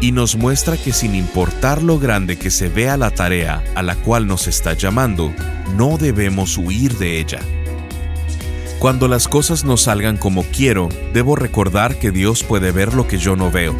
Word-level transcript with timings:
y 0.00 0.12
nos 0.12 0.36
muestra 0.36 0.76
que 0.76 0.92
sin 0.92 1.14
importar 1.14 1.82
lo 1.82 1.98
grande 1.98 2.36
que 2.36 2.50
se 2.50 2.68
vea 2.68 2.96
la 2.96 3.10
tarea 3.10 3.62
a 3.74 3.82
la 3.82 3.96
cual 3.96 4.26
nos 4.26 4.46
está 4.46 4.74
llamando, 4.74 5.32
no 5.76 5.98
debemos 5.98 6.58
huir 6.58 6.96
de 6.98 7.20
ella. 7.20 7.40
Cuando 8.78 9.08
las 9.08 9.28
cosas 9.28 9.64
no 9.64 9.76
salgan 9.76 10.18
como 10.18 10.42
quiero, 10.42 10.90
debo 11.14 11.36
recordar 11.36 11.98
que 11.98 12.10
Dios 12.10 12.44
puede 12.44 12.70
ver 12.70 12.92
lo 12.92 13.08
que 13.08 13.16
yo 13.16 13.34
no 13.34 13.50
veo. 13.50 13.74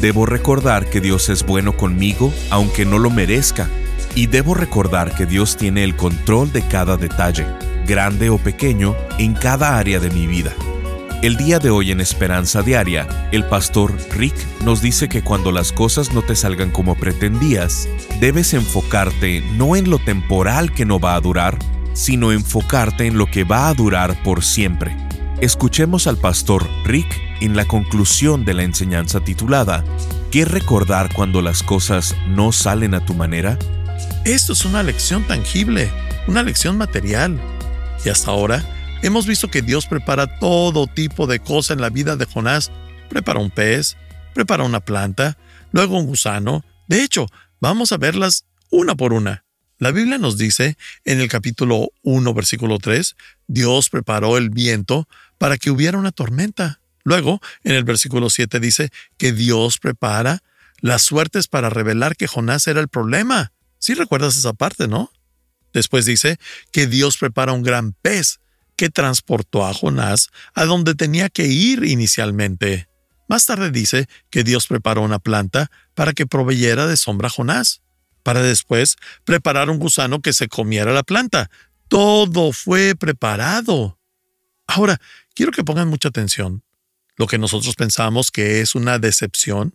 Debo 0.00 0.26
recordar 0.26 0.88
que 0.88 1.00
Dios 1.00 1.28
es 1.28 1.44
bueno 1.44 1.76
conmigo 1.76 2.32
aunque 2.50 2.84
no 2.84 2.98
lo 2.98 3.10
merezca. 3.10 3.68
Y 4.14 4.28
debo 4.28 4.54
recordar 4.54 5.12
que 5.16 5.26
Dios 5.26 5.56
tiene 5.56 5.82
el 5.82 5.96
control 5.96 6.52
de 6.52 6.62
cada 6.62 6.96
detalle, 6.96 7.46
grande 7.84 8.30
o 8.30 8.38
pequeño, 8.38 8.94
en 9.18 9.34
cada 9.34 9.76
área 9.76 9.98
de 9.98 10.10
mi 10.10 10.28
vida. 10.28 10.52
El 11.24 11.38
día 11.38 11.58
de 11.58 11.70
hoy 11.70 11.90
en 11.90 12.02
Esperanza 12.02 12.60
Diaria, 12.60 13.08
el 13.32 13.46
pastor 13.46 13.96
Rick 14.10 14.34
nos 14.62 14.82
dice 14.82 15.08
que 15.08 15.24
cuando 15.24 15.52
las 15.52 15.72
cosas 15.72 16.12
no 16.12 16.20
te 16.20 16.36
salgan 16.36 16.70
como 16.70 16.96
pretendías, 16.96 17.88
debes 18.20 18.52
enfocarte 18.52 19.40
no 19.56 19.74
en 19.74 19.88
lo 19.88 19.98
temporal 19.98 20.74
que 20.74 20.84
no 20.84 21.00
va 21.00 21.14
a 21.14 21.20
durar, 21.22 21.58
sino 21.94 22.30
enfocarte 22.30 23.06
en 23.06 23.16
lo 23.16 23.24
que 23.24 23.44
va 23.44 23.70
a 23.70 23.74
durar 23.74 24.22
por 24.22 24.44
siempre. 24.44 24.94
Escuchemos 25.40 26.06
al 26.06 26.18
pastor 26.18 26.68
Rick 26.84 27.06
en 27.40 27.56
la 27.56 27.64
conclusión 27.64 28.44
de 28.44 28.52
la 28.52 28.64
enseñanza 28.64 29.20
titulada 29.20 29.82
¿Qué 30.30 30.44
recordar 30.44 31.10
cuando 31.14 31.40
las 31.40 31.62
cosas 31.62 32.14
no 32.28 32.52
salen 32.52 32.92
a 32.92 33.02
tu 33.02 33.14
manera? 33.14 33.58
Esto 34.26 34.52
es 34.52 34.66
una 34.66 34.82
lección 34.82 35.22
tangible, 35.22 35.90
una 36.28 36.42
lección 36.42 36.76
material. 36.76 37.40
Y 38.04 38.10
hasta 38.10 38.30
ahora, 38.30 38.62
Hemos 39.04 39.26
visto 39.26 39.50
que 39.50 39.60
Dios 39.60 39.84
prepara 39.84 40.38
todo 40.38 40.86
tipo 40.86 41.26
de 41.26 41.38
cosas 41.38 41.72
en 41.74 41.82
la 41.82 41.90
vida 41.90 42.16
de 42.16 42.24
Jonás. 42.24 42.72
Prepara 43.10 43.38
un 43.38 43.50
pez, 43.50 43.98
prepara 44.32 44.64
una 44.64 44.80
planta, 44.80 45.36
luego 45.72 45.98
un 45.98 46.06
gusano. 46.06 46.64
De 46.88 47.02
hecho, 47.02 47.26
vamos 47.60 47.92
a 47.92 47.98
verlas 47.98 48.46
una 48.70 48.94
por 48.94 49.12
una. 49.12 49.44
La 49.76 49.90
Biblia 49.90 50.16
nos 50.16 50.38
dice 50.38 50.78
en 51.04 51.20
el 51.20 51.28
capítulo 51.28 51.90
1, 52.00 52.32
versículo 52.32 52.78
3, 52.78 53.14
Dios 53.46 53.90
preparó 53.90 54.38
el 54.38 54.48
viento 54.48 55.06
para 55.36 55.58
que 55.58 55.70
hubiera 55.70 55.98
una 55.98 56.10
tormenta. 56.10 56.80
Luego, 57.02 57.42
en 57.62 57.74
el 57.74 57.84
versículo 57.84 58.30
7 58.30 58.58
dice 58.58 58.88
que 59.18 59.32
Dios 59.32 59.76
prepara 59.76 60.42
las 60.80 61.02
suertes 61.02 61.46
para 61.46 61.68
revelar 61.68 62.16
que 62.16 62.26
Jonás 62.26 62.66
era 62.68 62.80
el 62.80 62.88
problema. 62.88 63.52
Si 63.78 63.92
¿Sí 63.92 63.98
recuerdas 63.98 64.38
esa 64.38 64.54
parte, 64.54 64.88
¿no? 64.88 65.12
Después 65.74 66.06
dice 66.06 66.38
que 66.72 66.86
Dios 66.86 67.18
prepara 67.18 67.52
un 67.52 67.62
gran 67.62 67.92
pez 67.92 68.40
que 68.76 68.90
transportó 68.90 69.66
a 69.66 69.74
Jonás 69.74 70.30
a 70.54 70.64
donde 70.64 70.94
tenía 70.94 71.28
que 71.28 71.46
ir 71.46 71.84
inicialmente. 71.84 72.88
Más 73.28 73.46
tarde 73.46 73.70
dice 73.70 74.08
que 74.30 74.44
Dios 74.44 74.66
preparó 74.66 75.02
una 75.02 75.18
planta 75.18 75.70
para 75.94 76.12
que 76.12 76.26
proveyera 76.26 76.86
de 76.86 76.96
sombra 76.96 77.28
a 77.28 77.30
Jonás, 77.30 77.82
para 78.22 78.42
después 78.42 78.96
preparar 79.24 79.70
un 79.70 79.78
gusano 79.78 80.20
que 80.20 80.32
se 80.32 80.48
comiera 80.48 80.92
la 80.92 81.02
planta. 81.02 81.50
Todo 81.88 82.52
fue 82.52 82.94
preparado. 82.94 83.98
Ahora, 84.66 85.00
quiero 85.34 85.52
que 85.52 85.64
pongan 85.64 85.88
mucha 85.88 86.08
atención. 86.08 86.62
Lo 87.16 87.26
que 87.26 87.38
nosotros 87.38 87.76
pensamos 87.76 88.30
que 88.30 88.60
es 88.60 88.74
una 88.74 88.98
decepción, 88.98 89.74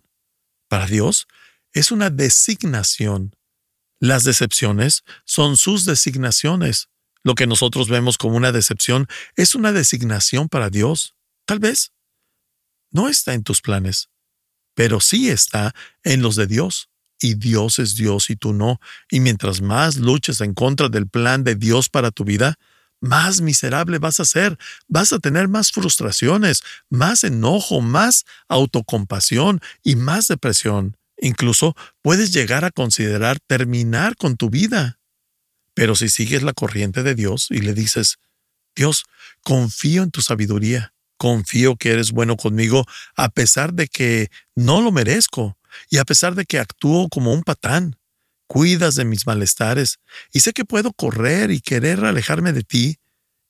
para 0.68 0.86
Dios 0.86 1.26
es 1.72 1.90
una 1.90 2.10
designación. 2.10 3.34
Las 3.98 4.24
decepciones 4.24 5.04
son 5.24 5.56
sus 5.56 5.84
designaciones. 5.84 6.88
Lo 7.22 7.34
que 7.34 7.46
nosotros 7.46 7.88
vemos 7.88 8.18
como 8.18 8.36
una 8.36 8.52
decepción 8.52 9.06
es 9.36 9.54
una 9.54 9.72
designación 9.72 10.48
para 10.48 10.70
Dios. 10.70 11.14
Tal 11.46 11.58
vez 11.58 11.92
no 12.90 13.08
está 13.08 13.34
en 13.34 13.42
tus 13.42 13.60
planes, 13.60 14.08
pero 14.74 15.00
sí 15.00 15.30
está 15.30 15.74
en 16.02 16.22
los 16.22 16.36
de 16.36 16.46
Dios. 16.46 16.88
Y 17.22 17.34
Dios 17.34 17.78
es 17.78 17.96
Dios 17.96 18.30
y 18.30 18.36
tú 18.36 18.54
no. 18.54 18.80
Y 19.10 19.20
mientras 19.20 19.60
más 19.60 19.96
luches 19.96 20.40
en 20.40 20.54
contra 20.54 20.88
del 20.88 21.06
plan 21.06 21.44
de 21.44 21.54
Dios 21.54 21.90
para 21.90 22.10
tu 22.10 22.24
vida, 22.24 22.56
más 23.00 23.40
miserable 23.40 23.98
vas 23.98 24.20
a 24.20 24.24
ser, 24.24 24.58
vas 24.88 25.12
a 25.12 25.18
tener 25.18 25.48
más 25.48 25.70
frustraciones, 25.72 26.62
más 26.88 27.24
enojo, 27.24 27.80
más 27.80 28.24
autocompasión 28.48 29.60
y 29.82 29.96
más 29.96 30.28
depresión. 30.28 30.96
Incluso 31.18 31.76
puedes 32.02 32.32
llegar 32.32 32.64
a 32.64 32.70
considerar 32.70 33.38
terminar 33.40 34.16
con 34.16 34.36
tu 34.36 34.48
vida. 34.48 34.99
Pero 35.74 35.94
si 35.94 36.08
sigues 36.08 36.42
la 36.42 36.52
corriente 36.52 37.02
de 37.02 37.14
Dios 37.14 37.46
y 37.50 37.60
le 37.60 37.74
dices, 37.74 38.18
Dios, 38.74 39.04
confío 39.42 40.02
en 40.02 40.10
tu 40.10 40.22
sabiduría, 40.22 40.94
confío 41.16 41.76
que 41.76 41.92
eres 41.92 42.12
bueno 42.12 42.36
conmigo 42.36 42.86
a 43.16 43.28
pesar 43.28 43.74
de 43.74 43.88
que 43.88 44.30
no 44.54 44.80
lo 44.80 44.92
merezco 44.92 45.58
y 45.88 45.98
a 45.98 46.04
pesar 46.04 46.34
de 46.34 46.44
que 46.44 46.58
actúo 46.58 47.08
como 47.08 47.32
un 47.32 47.42
patán, 47.42 47.96
cuidas 48.46 48.94
de 48.96 49.04
mis 49.04 49.26
malestares 49.26 49.98
y 50.32 50.40
sé 50.40 50.52
que 50.52 50.64
puedo 50.64 50.92
correr 50.92 51.50
y 51.50 51.60
querer 51.60 52.04
alejarme 52.04 52.52
de 52.52 52.62
ti 52.62 52.98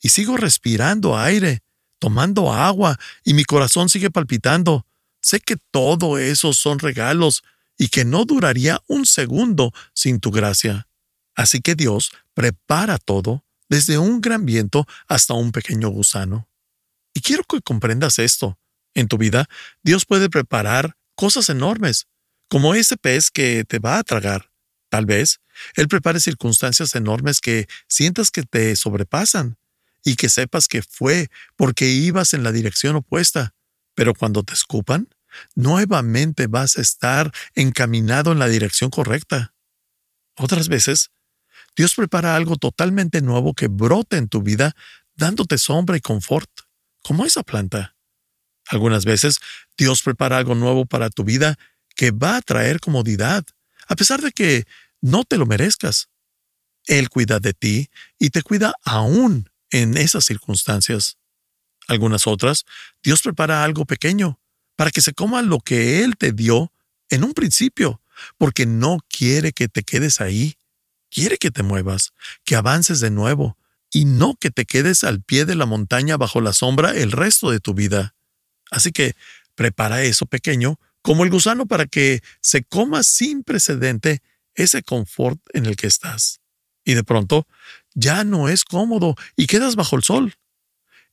y 0.03 0.11
sigo 0.11 0.37
respirando 0.37 1.19
aire, 1.19 1.61
tomando 1.99 2.53
agua 2.53 2.99
y 3.25 3.35
mi 3.35 3.45
corazón 3.45 3.89
sigue 3.89 4.11
palpitando. 4.11 4.87
Sé 5.23 5.41
que 5.41 5.57
todo 5.71 6.19
eso 6.19 6.53
son 6.53 6.79
regalos 6.79 7.43
y 7.79 7.89
que 7.89 8.05
no 8.05 8.25
duraría 8.25 8.81
un 8.89 9.07
segundo 9.07 9.73
sin 9.95 10.21
tu 10.21 10.31
gracia. 10.31 10.87
Así 11.41 11.63
que 11.63 11.75
Dios 11.75 12.13
prepara 12.35 12.99
todo, 12.99 13.47
desde 13.71 13.97
un 13.97 14.21
gran 14.21 14.45
viento 14.45 14.87
hasta 15.09 15.33
un 15.33 15.53
pequeño 15.53 15.89
gusano. 15.89 16.51
Y 17.15 17.23
quiero 17.23 17.45
que 17.45 17.63
comprendas 17.63 18.19
esto. 18.19 18.59
En 18.93 19.09
tu 19.09 19.17
vida, 19.17 19.49
Dios 19.83 20.05
puede 20.05 20.29
preparar 20.29 20.99
cosas 21.15 21.49
enormes, 21.49 22.09
como 22.51 22.75
ese 22.75 22.99
pez 22.99 23.31
que 23.31 23.65
te 23.65 23.79
va 23.79 23.97
a 23.97 24.03
tragar. 24.03 24.53
Tal 24.91 25.07
vez 25.07 25.41
Él 25.77 25.89
prepare 25.89 26.21
circunstancias 26.21 26.95
enormes 26.95 27.41
que 27.41 27.69
sientas 27.89 28.31
que 28.31 28.43
te 28.43 28.77
sobrepasan 28.77 29.57
y 30.05 30.17
que 30.17 30.29
sepas 30.29 30.69
que 30.69 30.83
fue 30.83 31.31
porque 31.57 31.89
ibas 31.89 32.35
en 32.35 32.43
la 32.43 32.53
dirección 32.53 32.97
opuesta. 32.97 33.55
Pero 33.95 34.13
cuando 34.13 34.43
te 34.43 34.53
escupan, 34.53 35.09
nuevamente 35.55 36.49
vas 36.49 36.77
a 36.77 36.83
estar 36.83 37.33
encaminado 37.55 38.31
en 38.31 38.39
la 38.39 38.49
dirección 38.49 38.91
correcta. 38.91 39.55
Otras 40.37 40.69
veces, 40.69 41.11
Dios 41.77 41.95
prepara 41.95 42.37
algo 42.37 42.57
totalmente 42.57 43.23
nuevo 43.23 43.55
que 43.55 43.69
brote 43.69 44.17
en 44.17 44.29
tu 44.29 44.43
vida, 44.43 44.75
dándote 45.15 45.59
sombra 45.59 45.97
y 45.97 46.01
confort, 46.01 46.51
como 47.03 47.25
esa 47.25 47.43
planta. 47.43 47.97
Algunas 48.67 49.05
veces 49.05 49.39
Dios 49.77 50.03
prepara 50.03 50.39
algo 50.39 50.55
nuevo 50.55 50.87
para 50.87 51.11
tu 51.11 51.25
vida 51.25 51.59
que 51.97 52.11
va 52.11 52.37
a 52.37 52.43
traer 52.43 52.81
comodidad, 52.81 53.45
a 53.89 53.97
pesar 53.97 54.21
de 54.21 54.33
que 54.33 54.65
no 55.01 55.25
te 55.25 55.39
lo 55.39 55.47
merezcas. 55.47 56.09
Él 56.87 57.09
cuida 57.09 57.41
de 57.41 57.53
ti 57.53 57.91
y 58.19 58.31
te 58.31 58.43
cuida 58.43 58.75
aún 58.85 59.51
en 59.71 59.97
esas 59.97 60.25
circunstancias. 60.25 61.19
Algunas 61.89 62.27
otras, 62.27 62.65
Dios 63.03 63.23
prepara 63.23 63.65
algo 63.65 63.85
pequeño 63.85 64.41
para 64.77 64.91
que 64.91 65.01
se 65.01 65.13
coma 65.13 65.43
lo 65.43 65.61
que 65.61 66.03
Él 66.05 66.17
te 66.17 66.33
dio 66.33 66.73
en 67.09 67.25
un 67.25 67.35
principio, 67.35 68.03
porque 68.39 68.67
no 68.67 68.99
quiere 69.09 69.53
que 69.53 69.69
te 69.69 69.83
quedes 69.83 70.21
ahí 70.21 70.57
quiere 71.11 71.37
que 71.37 71.51
te 71.51 71.63
muevas, 71.63 72.13
que 72.45 72.57
avances 72.57 73.01
de 73.01 73.11
nuevo, 73.11 73.59
y 73.93 74.05
no 74.05 74.37
que 74.37 74.51
te 74.51 74.65
quedes 74.65 75.05
al 75.05 75.23
pie 75.23 75.45
de 75.45 75.57
la 75.57 75.67
montaña 75.67 76.17
bajo 76.17 76.41
la 76.41 76.53
sombra 76.53 76.93
el 76.93 77.13
resto 77.13 77.51
de 77.51 77.61
tu 77.61 77.75
vida. 77.75 78.15
Así 78.71 78.93
que 78.93 79.17
prepara 79.55 80.03
eso 80.03 80.27
pequeño 80.27 80.79
como 81.03 81.25
el 81.25 81.31
gusano 81.31 81.67
para 81.67 81.87
que 81.87 82.23
se 82.41 82.63
coma 82.63 83.03
sin 83.03 83.43
precedente 83.43 84.23
ese 84.55 84.83
confort 84.83 85.41
en 85.53 85.67
el 85.67 85.77
que 85.77 85.87
estás. 85.87 86.41
Y 86.85 86.95
de 86.95 87.05
pronto 87.05 87.47
ya 87.95 88.25
no 88.25 88.49
es 88.49 88.65
cómodo 88.65 89.17
y 89.37 89.47
quedas 89.47 89.77
bajo 89.77 89.97
el 89.97 90.05
sol. 90.05 90.35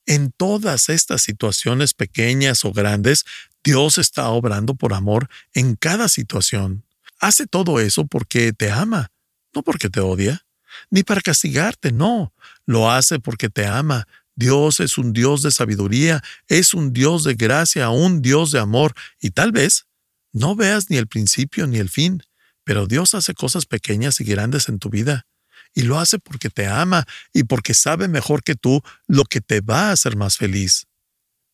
En 0.06 0.32
todas 0.32 0.90
estas 0.90 1.22
situaciones 1.22 1.94
pequeñas 1.94 2.64
o 2.64 2.72
grandes, 2.72 3.26
Dios 3.64 3.98
está 3.98 4.30
obrando 4.30 4.76
por 4.76 4.94
amor 4.94 5.30
en 5.54 5.76
cada 5.76 6.08
situación. 6.08 6.86
Hace 7.20 7.48
todo 7.48 7.80
eso 7.80 8.06
porque 8.06 8.54
te 8.54 8.72
ama 8.72 9.12
no 9.54 9.64
porque 9.64 9.90
te 9.90 10.00
odia, 10.00 10.46
ni 10.90 11.04
para 11.04 11.22
castigarte, 11.22 11.92
no, 11.92 12.34
lo 12.66 12.92
hace 12.92 13.20
porque 13.20 13.50
te 13.50 13.66
ama. 13.66 14.08
Dios 14.36 14.80
es 14.80 14.98
un 14.98 15.14
Dios 15.14 15.42
de 15.42 15.52
sabiduría, 15.52 16.24
es 16.48 16.74
un 16.74 16.94
Dios 16.94 17.24
de 17.24 17.34
gracia, 17.34 17.90
un 17.90 18.22
Dios 18.22 18.52
de 18.52 18.60
amor, 18.60 18.94
y 19.20 19.32
tal 19.32 19.52
vez 19.52 19.86
No 20.34 20.56
veas 20.56 20.90
ni 20.92 20.98
el 20.98 21.08
principio 21.08 21.66
ni 21.66 21.80
el 21.80 21.90
fin, 21.90 22.22
pero 22.64 22.86
Dios 22.86 23.16
hace 23.16 23.34
cosas 23.34 23.66
pequeñas 23.66 24.20
y 24.20 24.24
grandes 24.24 24.70
en 24.70 24.78
tu 24.78 24.90
vida. 24.90 25.26
Y 25.74 25.84
lo 25.84 26.00
hace 26.00 26.20
porque 26.20 26.50
te 26.50 26.68
ama 26.68 27.06
y 27.34 27.44
porque 27.44 27.74
sabe 27.74 28.08
mejor 28.08 28.44
que 28.44 28.54
tú 28.54 28.84
lo 29.08 29.24
que 29.24 29.42
te 29.42 29.62
va 29.62 29.90
a 29.90 29.92
hacer 29.94 30.16
más 30.16 30.38
feliz. 30.38 30.86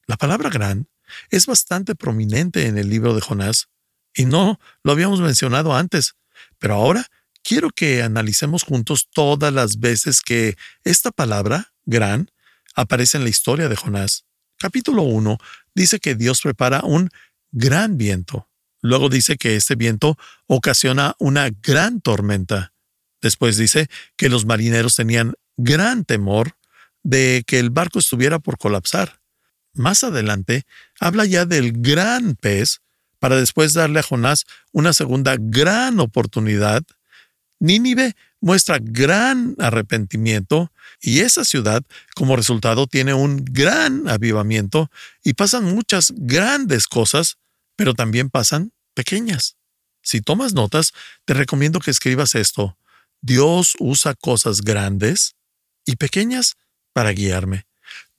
La 0.06 0.18
palabra 0.18 0.50
gran 0.50 0.90
es 1.30 1.46
bastante 1.46 1.96
prominente 1.96 2.66
en 2.66 2.78
el 2.78 2.90
libro 2.90 3.14
de 3.16 3.22
Jonás, 3.22 3.70
y 4.16 4.26
no 4.26 4.60
lo 4.84 4.92
habíamos 4.92 5.22
mencionado 5.22 5.76
antes, 5.76 6.16
pero 6.60 6.76
ahora 6.76 7.08
quiero 7.44 7.70
que 7.70 8.02
analicemos 8.02 8.64
juntos 8.64 9.10
todas 9.12 9.54
las 9.54 9.80
veces 9.80 10.22
que 10.22 10.58
esta 10.84 11.12
palabra, 11.12 11.74
gran, 11.86 12.32
aparece 12.76 13.18
en 13.18 13.24
la 13.24 13.30
historia 13.30 13.70
de 13.70 13.76
Jonás. 13.76 14.26
Capítulo 14.58 15.04
1 15.04 15.38
dice 15.76 16.00
que 16.00 16.16
Dios 16.16 16.42
prepara 16.42 16.82
un 16.84 17.10
gran 17.52 17.98
viento. 17.98 18.50
Luego 18.82 19.10
dice 19.10 19.38
que 19.38 19.56
este 19.56 19.76
viento 19.76 20.18
ocasiona 20.48 21.16
una 21.20 21.50
gran 21.62 22.02
tormenta. 22.02 22.74
Después 23.22 23.58
dice 23.58 23.88
que 24.18 24.30
los 24.30 24.46
marineros 24.46 24.96
tenían 24.96 25.34
gran 25.56 26.04
temor 26.04 26.58
de 27.04 27.44
que 27.46 27.60
el 27.60 27.70
barco 27.70 28.00
estuviera 28.00 28.40
por 28.40 28.58
colapsar. 28.58 29.22
Más 29.74 30.04
adelante 30.04 30.64
habla 31.00 31.26
ya 31.26 31.46
del 31.46 31.74
gran 31.74 32.36
pez 32.36 32.82
para 33.20 33.38
después 33.38 33.74
darle 33.74 34.00
a 34.00 34.04
Jonás 34.04 34.46
una 34.72 34.94
segunda 34.94 35.36
gran 35.40 36.00
oportunidad. 36.00 36.84
Nínive 37.64 38.18
muestra 38.42 38.78
gran 38.82 39.56
arrepentimiento 39.58 40.74
y 41.00 41.22
esa 41.22 41.46
ciudad 41.46 41.82
como 42.14 42.36
resultado 42.36 42.88
tiene 42.88 43.14
un 43.14 43.46
gran 43.46 44.10
avivamiento 44.10 44.92
y 45.24 45.36
pasan 45.36 45.74
muchas 45.74 46.12
grandes 46.14 46.88
cosas, 46.88 47.38
pero 47.78 47.94
también 47.94 48.30
pasan 48.30 48.74
pequeñas. 48.94 49.56
Si 50.02 50.20
tomas 50.20 50.54
notas, 50.54 50.92
te 51.24 51.34
recomiendo 51.36 51.80
que 51.80 51.92
escribas 51.92 52.36
esto. 52.36 52.78
Dios 53.22 53.78
usa 53.80 54.14
cosas 54.14 54.60
grandes 54.60 55.38
y 55.86 55.96
pequeñas 55.96 56.58
para 56.92 57.12
guiarme. 57.12 57.66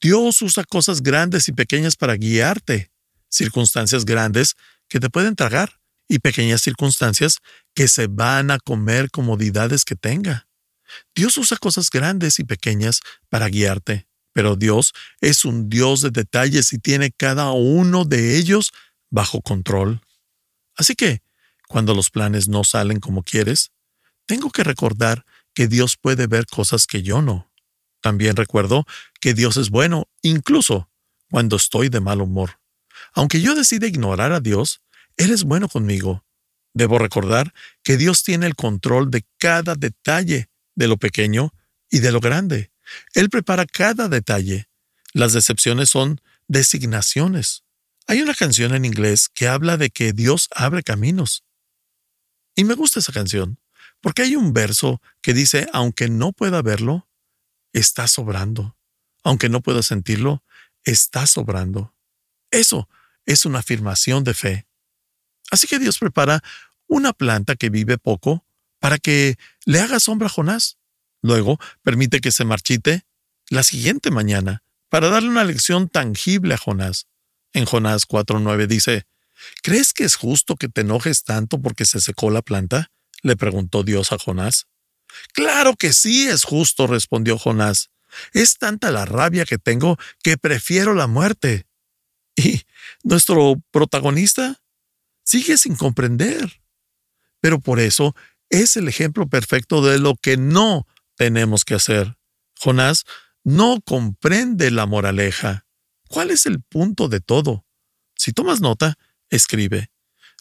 Dios 0.01 0.41
usa 0.41 0.63
cosas 0.63 1.03
grandes 1.03 1.49
y 1.49 1.51
pequeñas 1.51 1.95
para 1.95 2.15
guiarte. 2.15 2.89
Circunstancias 3.29 4.05
grandes 4.05 4.55
que 4.87 4.99
te 4.99 5.11
pueden 5.11 5.35
tragar 5.35 5.84
y 6.07 6.19
pequeñas 6.19 6.61
circunstancias 6.61 7.39
que 7.73 7.87
se 7.87 8.07
van 8.07 8.51
a 8.51 8.59
comer 8.59 9.09
comodidades 9.11 9.85
que 9.85 9.95
tenga. 9.95 10.47
Dios 11.15 11.37
usa 11.37 11.57
cosas 11.57 11.89
grandes 11.89 12.39
y 12.39 12.43
pequeñas 12.43 13.01
para 13.29 13.47
guiarte, 13.47 14.07
pero 14.33 14.55
Dios 14.55 14.93
es 15.21 15.45
un 15.45 15.69
Dios 15.69 16.01
de 16.01 16.11
detalles 16.11 16.73
y 16.73 16.77
tiene 16.77 17.11
cada 17.11 17.51
uno 17.51 18.05
de 18.05 18.37
ellos 18.37 18.71
bajo 19.09 19.41
control. 19.41 20.01
Así 20.75 20.95
que, 20.95 21.21
cuando 21.67 21.95
los 21.95 22.09
planes 22.11 22.47
no 22.47 22.63
salen 22.63 22.99
como 22.99 23.23
quieres, 23.23 23.71
tengo 24.25 24.51
que 24.51 24.63
recordar 24.63 25.25
que 25.53 25.67
Dios 25.67 25.97
puede 25.97 26.27
ver 26.27 26.45
cosas 26.45 26.85
que 26.85 27.01
yo 27.01 27.21
no. 27.21 27.51
También 28.01 28.35
recuerdo 28.35 28.85
que 29.19 29.33
Dios 29.33 29.57
es 29.57 29.69
bueno, 29.69 30.07
incluso 30.21 30.89
cuando 31.31 31.55
estoy 31.55 31.89
de 31.89 32.01
mal 32.01 32.21
humor. 32.21 32.59
Aunque 33.13 33.41
yo 33.41 33.55
decida 33.55 33.87
ignorar 33.87 34.31
a 34.31 34.41
Dios, 34.41 34.81
Él 35.17 35.31
es 35.31 35.43
bueno 35.43 35.69
conmigo. 35.69 36.25
Debo 36.73 36.99
recordar 36.99 37.53
que 37.83 37.97
Dios 37.97 38.23
tiene 38.23 38.47
el 38.47 38.55
control 38.55 39.09
de 39.09 39.25
cada 39.37 39.75
detalle, 39.75 40.49
de 40.75 40.87
lo 40.87 40.97
pequeño 40.97 41.53
y 41.89 41.99
de 41.99 42.11
lo 42.11 42.19
grande. 42.19 42.71
Él 43.13 43.29
prepara 43.29 43.65
cada 43.65 44.09
detalle. 44.09 44.67
Las 45.13 45.33
decepciones 45.33 45.89
son 45.89 46.21
designaciones. 46.47 47.63
Hay 48.07 48.21
una 48.21 48.35
canción 48.35 48.75
en 48.75 48.85
inglés 48.85 49.29
que 49.29 49.47
habla 49.47 49.77
de 49.77 49.89
que 49.89 50.13
Dios 50.13 50.49
abre 50.53 50.83
caminos. 50.83 51.43
Y 52.55 52.63
me 52.63 52.75
gusta 52.75 52.99
esa 52.99 53.13
canción, 53.13 53.59
porque 54.01 54.21
hay 54.21 54.35
un 54.35 54.53
verso 54.53 55.01
que 55.21 55.33
dice, 55.33 55.67
aunque 55.73 56.09
no 56.09 56.31
pueda 56.31 56.61
verlo, 56.61 57.09
está 57.73 58.07
sobrando. 58.07 58.77
Aunque 59.23 59.49
no 59.49 59.61
pueda 59.61 59.81
sentirlo, 59.81 60.43
está 60.83 61.25
sobrando. 61.25 61.95
Eso 62.51 62.87
es 63.25 63.45
una 63.45 63.59
afirmación 63.59 64.23
de 64.23 64.33
fe. 64.33 64.67
Así 65.51 65.67
que 65.67 65.79
Dios 65.79 65.97
prepara 65.97 66.43
una 66.87 67.13
planta 67.13 67.55
que 67.55 67.69
vive 67.69 67.97
poco 67.97 68.45
para 68.79 68.97
que 68.97 69.37
le 69.65 69.79
haga 69.79 69.99
sombra 69.99 70.27
a 70.27 70.31
Jonás. 70.31 70.77
Luego 71.21 71.59
permite 71.81 72.21
que 72.21 72.31
se 72.31 72.45
marchite 72.45 73.05
la 73.49 73.63
siguiente 73.63 74.11
mañana 74.11 74.63
para 74.89 75.09
darle 75.09 75.29
una 75.29 75.43
lección 75.43 75.89
tangible 75.89 76.53
a 76.53 76.57
Jonás. 76.57 77.07
En 77.53 77.65
Jonás 77.65 78.07
4.9 78.07 78.67
dice, 78.67 79.07
¿Crees 79.63 79.93
que 79.93 80.03
es 80.03 80.15
justo 80.15 80.55
que 80.55 80.69
te 80.69 80.81
enojes 80.81 81.23
tanto 81.23 81.61
porque 81.61 81.85
se 81.85 82.01
secó 82.01 82.29
la 82.29 82.41
planta? 82.41 82.91
le 83.21 83.35
preguntó 83.35 83.83
Dios 83.83 84.11
a 84.11 84.19
Jonás. 84.19 84.67
Claro 85.33 85.75
que 85.75 85.93
sí 85.93 86.27
es 86.27 86.43
justo, 86.43 86.85
respondió 86.85 87.37
Jonás. 87.37 87.89
Es 88.33 88.57
tanta 88.57 88.91
la 88.91 89.05
rabia 89.05 89.45
que 89.45 89.57
tengo 89.57 89.97
que 90.21 90.37
prefiero 90.37 90.93
la 90.93 91.07
muerte. 91.07 91.65
Y 92.35 92.63
nuestro 93.03 93.61
protagonista 93.71 94.61
sigue 95.25 95.57
sin 95.57 95.75
comprender. 95.75 96.61
Pero 97.41 97.59
por 97.59 97.81
eso 97.81 98.15
es 98.49 98.77
el 98.77 98.87
ejemplo 98.87 99.27
perfecto 99.27 99.81
de 99.81 99.99
lo 99.99 100.15
que 100.15 100.37
no 100.37 100.87
tenemos 101.15 101.65
que 101.65 101.75
hacer. 101.75 102.17
Jonás 102.57 103.03
no 103.43 103.81
comprende 103.81 104.71
la 104.71 104.85
moraleja. 104.85 105.65
¿Cuál 106.07 106.31
es 106.31 106.45
el 106.45 106.61
punto 106.61 107.09
de 107.09 107.19
todo? 107.19 107.65
Si 108.15 108.31
tomas 108.31 108.61
nota, 108.61 108.97
escribe. 109.29 109.91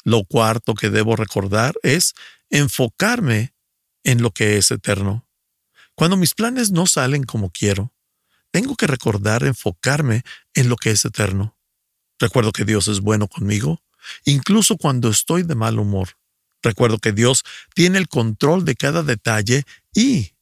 Lo 0.04 0.24
cuarto 0.24 0.74
que 0.74 0.90
debo 0.90 1.16
recordar 1.16 1.74
es 1.82 2.14
enfocarme 2.50 3.54
en 4.04 4.22
lo 4.22 4.30
que 4.30 4.58
es 4.58 4.70
eterno. 4.70 5.26
Cuando 5.94 6.16
mis 6.16 6.34
planes 6.34 6.70
no 6.70 6.86
salen 6.86 7.24
como 7.24 7.50
quiero, 7.50 7.92
tengo 8.50 8.76
que 8.76 8.86
recordar 8.86 9.44
enfocarme 9.44 10.22
en 10.54 10.68
lo 10.68 10.76
que 10.76 10.90
es 10.90 11.04
eterno. 11.04 11.56
Recuerdo 12.18 12.52
que 12.52 12.64
Dios 12.64 12.88
es 12.88 13.00
bueno 13.00 13.26
conmigo, 13.28 13.82
incluso 14.24 14.76
cuando 14.76 15.08
estoy 15.10 15.42
de 15.42 15.54
mal 15.54 15.78
humor. 15.78 16.16
Recuerdo 16.62 16.98
que 16.98 17.12
Dios 17.12 17.44
tiene 17.74 17.98
el 17.98 18.08
control 18.08 18.64
de 18.64 18.74
cada 18.74 19.02
detalle 19.02 19.64
y 19.94 20.32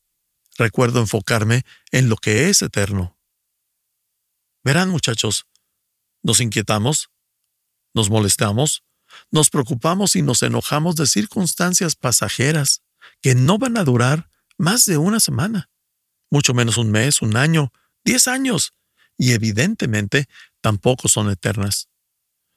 recuerdo 0.56 1.00
enfocarme 1.00 1.64
en 1.90 2.08
lo 2.08 2.16
que 2.16 2.48
es 2.48 2.62
eterno. 2.62 3.18
Verán 4.62 4.90
muchachos, 4.90 5.46
nos 6.22 6.40
inquietamos, 6.40 7.10
nos 7.94 8.10
molestamos, 8.10 8.84
nos 9.30 9.50
preocupamos 9.50 10.16
y 10.16 10.22
nos 10.22 10.42
enojamos 10.42 10.96
de 10.96 11.06
circunstancias 11.06 11.96
pasajeras 11.96 12.82
que 13.20 13.34
no 13.34 13.58
van 13.58 13.76
a 13.76 13.84
durar 13.84 14.30
más 14.56 14.84
de 14.84 14.96
una 14.98 15.20
semana, 15.20 15.70
mucho 16.30 16.54
menos 16.54 16.78
un 16.78 16.90
mes, 16.90 17.20
un 17.22 17.36
año, 17.36 17.72
diez 18.04 18.28
años, 18.28 18.74
y 19.18 19.32
evidentemente 19.32 20.28
tampoco 20.60 21.08
son 21.08 21.30
eternas. 21.30 21.88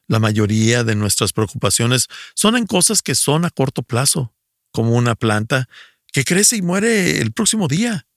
La 0.07 0.19
mayoría 0.19 0.83
de 0.83 0.95
nuestras 0.95 1.33
preocupaciones 1.33 2.07
son 2.35 2.55
en 2.55 2.67
cosas 2.67 3.01
que 3.01 3.15
son 3.15 3.45
a 3.45 3.49
corto 3.49 3.81
plazo, 3.81 4.35
como 4.71 4.91
una 4.91 5.15
planta 5.15 5.67
que 6.11 6.23
crece 6.23 6.57
y 6.57 6.61
muere 6.61 7.19
el 7.19 7.31
próximo 7.31 7.67
día. 7.67 8.07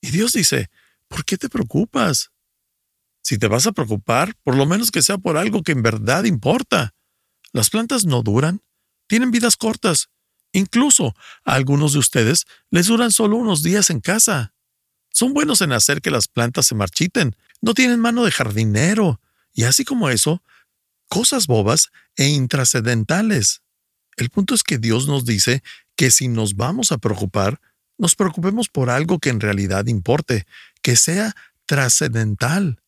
Y 0.00 0.10
Dios 0.10 0.32
dice, 0.32 0.70
¿por 1.06 1.24
qué 1.24 1.36
te 1.36 1.48
preocupas? 1.48 2.30
Si 3.22 3.38
te 3.38 3.46
vas 3.46 3.66
a 3.66 3.72
preocupar, 3.72 4.34
por 4.42 4.56
lo 4.56 4.66
menos 4.66 4.90
que 4.90 5.02
sea 5.02 5.18
por 5.18 5.36
algo 5.36 5.62
que 5.62 5.72
en 5.72 5.82
verdad 5.82 6.24
importa. 6.24 6.94
Las 7.52 7.70
plantas 7.70 8.04
no 8.04 8.22
duran, 8.22 8.62
tienen 9.06 9.30
vidas 9.30 9.56
cortas. 9.56 10.08
Incluso 10.52 11.14
a 11.44 11.54
algunos 11.54 11.92
de 11.92 11.98
ustedes 11.98 12.46
les 12.70 12.86
duran 12.86 13.12
solo 13.12 13.36
unos 13.36 13.62
días 13.62 13.90
en 13.90 14.00
casa. 14.00 14.54
Son 15.10 15.34
buenos 15.34 15.60
en 15.60 15.72
hacer 15.72 16.00
que 16.00 16.10
las 16.10 16.28
plantas 16.28 16.66
se 16.66 16.74
marchiten, 16.74 17.36
no 17.60 17.74
tienen 17.74 18.00
mano 18.00 18.24
de 18.24 18.30
jardinero, 18.30 19.20
y 19.52 19.64
así 19.64 19.84
como 19.84 20.10
eso, 20.10 20.42
cosas 21.08 21.46
bobas 21.46 21.88
e 22.16 22.28
intrascendentales. 22.28 23.62
El 24.16 24.30
punto 24.30 24.54
es 24.54 24.62
que 24.62 24.78
Dios 24.78 25.06
nos 25.08 25.24
dice 25.24 25.62
que 25.96 26.10
si 26.10 26.28
nos 26.28 26.56
vamos 26.56 26.92
a 26.92 26.98
preocupar, 26.98 27.60
nos 27.98 28.14
preocupemos 28.14 28.68
por 28.68 28.90
algo 28.90 29.18
que 29.18 29.30
en 29.30 29.40
realidad 29.40 29.86
importe, 29.86 30.46
que 30.82 30.96
sea 30.96 31.34
trascendental. 31.66 32.80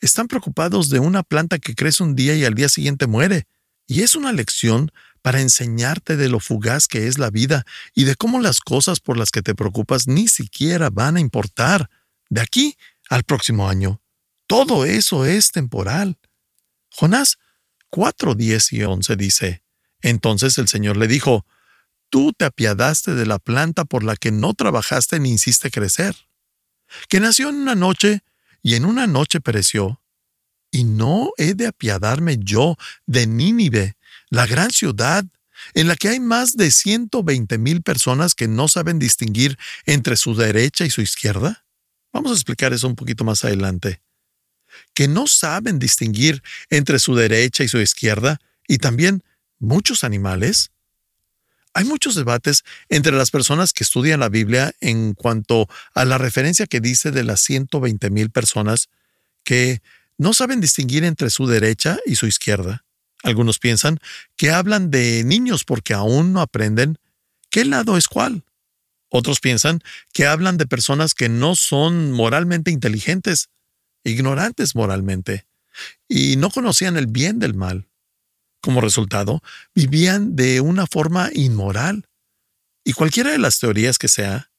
Están 0.00 0.28
preocupados 0.28 0.90
de 0.90 0.98
una 0.98 1.22
planta 1.22 1.58
que 1.58 1.74
crece 1.74 2.02
un 2.02 2.14
día 2.14 2.34
y 2.34 2.44
al 2.44 2.54
día 2.54 2.68
siguiente 2.68 3.06
muere. 3.06 3.46
Y 3.86 4.02
es 4.02 4.14
una 4.14 4.32
lección 4.32 4.90
para 5.22 5.40
enseñarte 5.40 6.16
de 6.16 6.28
lo 6.28 6.40
fugaz 6.40 6.88
que 6.88 7.06
es 7.06 7.18
la 7.18 7.30
vida 7.30 7.64
y 7.94 8.04
de 8.04 8.16
cómo 8.16 8.40
las 8.40 8.60
cosas 8.60 9.00
por 9.00 9.16
las 9.16 9.30
que 9.30 9.42
te 9.42 9.54
preocupas 9.54 10.08
ni 10.08 10.28
siquiera 10.28 10.90
van 10.90 11.16
a 11.16 11.20
importar 11.20 11.88
de 12.28 12.40
aquí 12.40 12.76
al 13.08 13.22
próximo 13.22 13.68
año. 13.68 14.00
Todo 14.46 14.84
eso 14.84 15.24
es 15.24 15.52
temporal. 15.52 16.18
Jonás 16.90 17.38
4, 17.92 18.34
10 18.34 18.72
y 18.72 18.84
11 18.84 19.16
dice, 19.16 19.62
Entonces 20.00 20.56
el 20.56 20.66
Señor 20.66 20.96
le 20.96 21.06
dijo, 21.08 21.44
Tú 22.08 22.32
te 22.32 22.46
apiadaste 22.46 23.14
de 23.14 23.26
la 23.26 23.38
planta 23.38 23.84
por 23.84 24.02
la 24.02 24.16
que 24.16 24.32
no 24.32 24.54
trabajaste 24.54 25.20
ni 25.20 25.32
hiciste 25.32 25.70
crecer, 25.70 26.16
que 27.10 27.20
nació 27.20 27.50
en 27.50 27.56
una 27.56 27.74
noche 27.74 28.22
y 28.62 28.76
en 28.76 28.86
una 28.86 29.06
noche 29.06 29.40
pereció. 29.40 30.00
Y 30.70 30.84
no 30.84 31.32
he 31.36 31.52
de 31.52 31.66
apiadarme 31.66 32.38
yo 32.38 32.76
de 33.04 33.26
Nínive, 33.26 33.96
La 34.30 34.46
gran 34.46 34.70
ciudad, 34.70 35.26
en 35.74 35.86
la 35.86 35.96
que 35.96 36.08
hay 36.08 36.20
más 36.20 36.56
de 36.56 36.70
120 36.70 37.58
mil 37.58 37.82
personas 37.82 38.34
que 38.34 38.48
no 38.48 38.68
saben 38.68 38.98
distinguir 38.98 39.58
entre 39.84 40.16
su 40.16 40.34
derecha 40.34 40.86
y 40.86 40.90
su 40.90 41.02
izquierda. 41.02 41.66
Vamos 42.10 42.32
a 42.32 42.34
explicar 42.34 42.72
eso 42.72 42.86
un 42.86 42.96
poquito 42.96 43.22
más 43.24 43.44
adelante. 43.44 44.00
Que 44.94 45.08
no 45.08 45.26
saben 45.26 45.78
distinguir 45.78 46.42
entre 46.70 46.98
su 46.98 47.14
derecha 47.14 47.64
y 47.64 47.68
su 47.68 47.78
izquierda 47.78 48.40
y 48.68 48.78
también 48.78 49.22
muchos 49.58 50.04
animales. 50.04 50.70
Hay 51.74 51.84
muchos 51.84 52.14
debates 52.14 52.64
entre 52.88 53.12
las 53.12 53.30
personas 53.30 53.72
que 53.72 53.84
estudian 53.84 54.20
la 54.20 54.28
Biblia 54.28 54.74
en 54.80 55.14
cuanto 55.14 55.68
a 55.94 56.04
la 56.04 56.18
referencia 56.18 56.66
que 56.66 56.80
dice 56.80 57.10
de 57.10 57.24
las 57.24 57.40
120 57.40 58.10
mil 58.10 58.30
personas 58.30 58.88
que 59.44 59.80
no 60.18 60.34
saben 60.34 60.60
distinguir 60.60 61.04
entre 61.04 61.30
su 61.30 61.46
derecha 61.46 61.98
y 62.04 62.16
su 62.16 62.26
izquierda. 62.26 62.84
Algunos 63.22 63.58
piensan 63.58 63.98
que 64.36 64.50
hablan 64.50 64.90
de 64.90 65.24
niños 65.24 65.64
porque 65.64 65.94
aún 65.94 66.32
no 66.32 66.40
aprenden 66.40 66.98
qué 67.50 67.64
lado 67.64 67.96
es 67.96 68.08
cuál. 68.08 68.44
Otros 69.08 69.40
piensan 69.40 69.80
que 70.12 70.26
hablan 70.26 70.56
de 70.56 70.66
personas 70.66 71.14
que 71.14 71.28
no 71.28 71.54
son 71.54 72.12
moralmente 72.12 72.70
inteligentes, 72.70 73.50
ignorantes 74.04 74.74
moralmente, 74.74 75.46
y 76.08 76.36
no 76.36 76.50
conocían 76.50 76.96
el 76.96 77.06
bien 77.06 77.38
del 77.38 77.54
mal. 77.54 77.88
Como 78.60 78.80
resultado, 78.80 79.42
vivían 79.74 80.36
de 80.36 80.60
una 80.60 80.86
forma 80.86 81.30
inmoral. 81.32 82.06
Y 82.84 82.92
cualquiera 82.92 83.30
de 83.30 83.38
las 83.38 83.58
teorías 83.58 83.98
que 83.98 84.08
sea, 84.08 84.50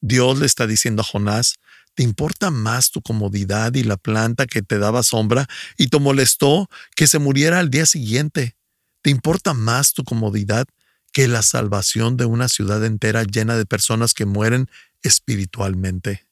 Dios 0.00 0.38
le 0.38 0.46
está 0.46 0.66
diciendo 0.66 1.02
a 1.02 1.04
Jonás, 1.04 1.54
¿te 1.94 2.02
importa 2.02 2.50
más 2.50 2.90
tu 2.90 3.00
comodidad 3.00 3.74
y 3.74 3.84
la 3.84 3.96
planta 3.96 4.46
que 4.46 4.62
te 4.62 4.78
daba 4.78 5.02
sombra 5.02 5.46
y 5.76 5.88
te 5.88 5.98
molestó 5.98 6.68
que 6.96 7.06
se 7.06 7.18
muriera 7.18 7.58
al 7.60 7.70
día 7.70 7.86
siguiente? 7.86 8.56
¿Te 9.02 9.10
importa 9.10 9.54
más 9.54 9.92
tu 9.92 10.02
comodidad 10.04 10.66
que 11.12 11.28
la 11.28 11.42
salvación 11.42 12.16
de 12.16 12.24
una 12.24 12.48
ciudad 12.48 12.84
entera 12.84 13.22
llena 13.22 13.56
de 13.56 13.66
personas 13.66 14.14
que 14.14 14.26
mueren 14.26 14.68
espiritualmente? 15.02 16.26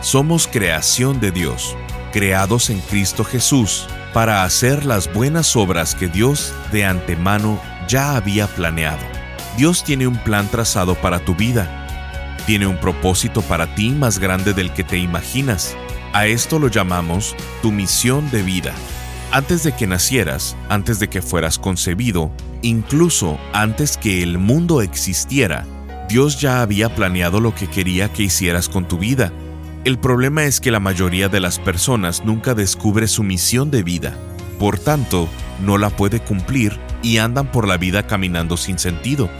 Somos 0.00 0.46
creación 0.46 1.20
de 1.20 1.32
Dios, 1.32 1.76
creados 2.12 2.70
en 2.70 2.80
Cristo 2.80 3.24
Jesús, 3.24 3.86
para 4.14 4.44
hacer 4.44 4.86
las 4.86 5.12
buenas 5.12 5.54
obras 5.54 5.94
que 5.94 6.08
Dios 6.08 6.54
de 6.72 6.86
antemano 6.86 7.60
ya 7.88 8.16
había 8.16 8.46
planeado. 8.46 9.04
Dios 9.58 9.84
tiene 9.84 10.06
un 10.06 10.16
plan 10.16 10.48
trazado 10.48 10.94
para 10.94 11.20
tu 11.20 11.34
vida. 11.34 11.79
Tiene 12.46 12.66
un 12.66 12.78
propósito 12.78 13.42
para 13.42 13.74
ti 13.74 13.90
más 13.90 14.18
grande 14.18 14.54
del 14.54 14.72
que 14.72 14.84
te 14.84 14.98
imaginas 14.98 15.76
a 16.12 16.26
esto 16.26 16.58
lo 16.58 16.66
llamamos 16.68 17.36
tu 17.62 17.70
misión 17.70 18.30
de 18.30 18.42
vida. 18.42 18.74
Antes 19.30 19.62
de 19.62 19.72
que 19.72 19.86
nacieras, 19.86 20.56
antes 20.68 20.98
de 20.98 21.08
que 21.08 21.22
fueras 21.22 21.58
concebido, 21.58 22.32
incluso 22.62 23.38
antes 23.52 23.96
que 23.96 24.22
el 24.24 24.38
mundo 24.38 24.82
existiera, 24.82 25.66
Dios 26.08 26.40
ya 26.40 26.62
había 26.62 26.92
planeado 26.96 27.40
lo 27.40 27.54
que 27.54 27.68
quería 27.68 28.12
que 28.12 28.24
hicieras 28.24 28.68
con 28.68 28.88
tu 28.88 28.98
vida. 28.98 29.32
El 29.84 30.00
problema 30.00 30.44
es 30.44 30.60
que 30.60 30.72
la 30.72 30.80
mayoría 30.80 31.28
de 31.28 31.38
las 31.38 31.60
personas 31.60 32.24
nunca 32.24 32.54
descubre 32.54 33.06
su 33.06 33.22
misión 33.22 33.70
de 33.70 33.84
vida. 33.84 34.16
Por 34.58 34.80
tanto, 34.80 35.28
no 35.64 35.78
la 35.78 35.90
puede 35.90 36.18
cumplir 36.18 36.76
y 37.02 37.18
andan 37.18 37.52
por 37.52 37.68
la 37.68 37.76
vida 37.76 38.08
caminando 38.08 38.56
sin 38.56 38.80
sentido. 38.80 39.30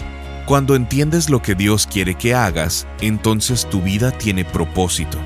Cuando 0.51 0.75
entiendes 0.75 1.31
lo 1.31 1.41
que 1.43 1.55
Dios 1.55 1.87
quiere 1.87 2.17
que 2.17 2.35
hagas, 2.35 2.89
entonces 3.01 3.71
tu 3.71 3.83
vida 3.83 4.11
tiene 4.11 4.45
propósito. 4.45 5.17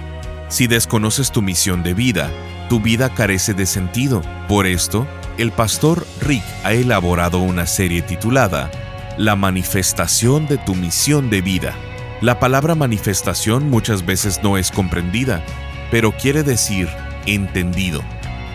Si 0.49 0.67
desconoces 0.67 1.33
tu 1.33 1.41
misión 1.41 1.83
de 1.83 1.95
vida, 1.95 2.31
tu 2.69 2.79
vida 2.79 3.09
carece 3.09 3.55
de 3.55 3.65
sentido. 3.65 4.21
Por 4.49 4.67
esto, 4.67 5.07
el 5.39 5.51
pastor 5.51 6.07
Rick 6.21 6.45
ha 6.63 6.75
elaborado 6.75 7.39
una 7.39 7.65
serie 7.65 8.03
titulada 8.03 8.71
La 9.17 9.35
manifestación 9.35 10.47
de 10.47 10.59
tu 10.59 10.75
misión 10.75 11.31
de 11.31 11.41
vida. 11.41 11.75
La 12.21 12.39
palabra 12.39 12.75
manifestación 12.75 13.71
muchas 13.71 14.05
veces 14.05 14.41
no 14.43 14.59
es 14.59 14.71
comprendida, 14.71 15.43
pero 15.91 16.13
quiere 16.13 16.43
decir 16.43 16.87
entendido, 17.25 18.03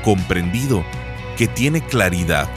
comprendido, 0.04 0.86
que 1.36 1.48
tiene 1.48 1.82
claridad 1.82 2.48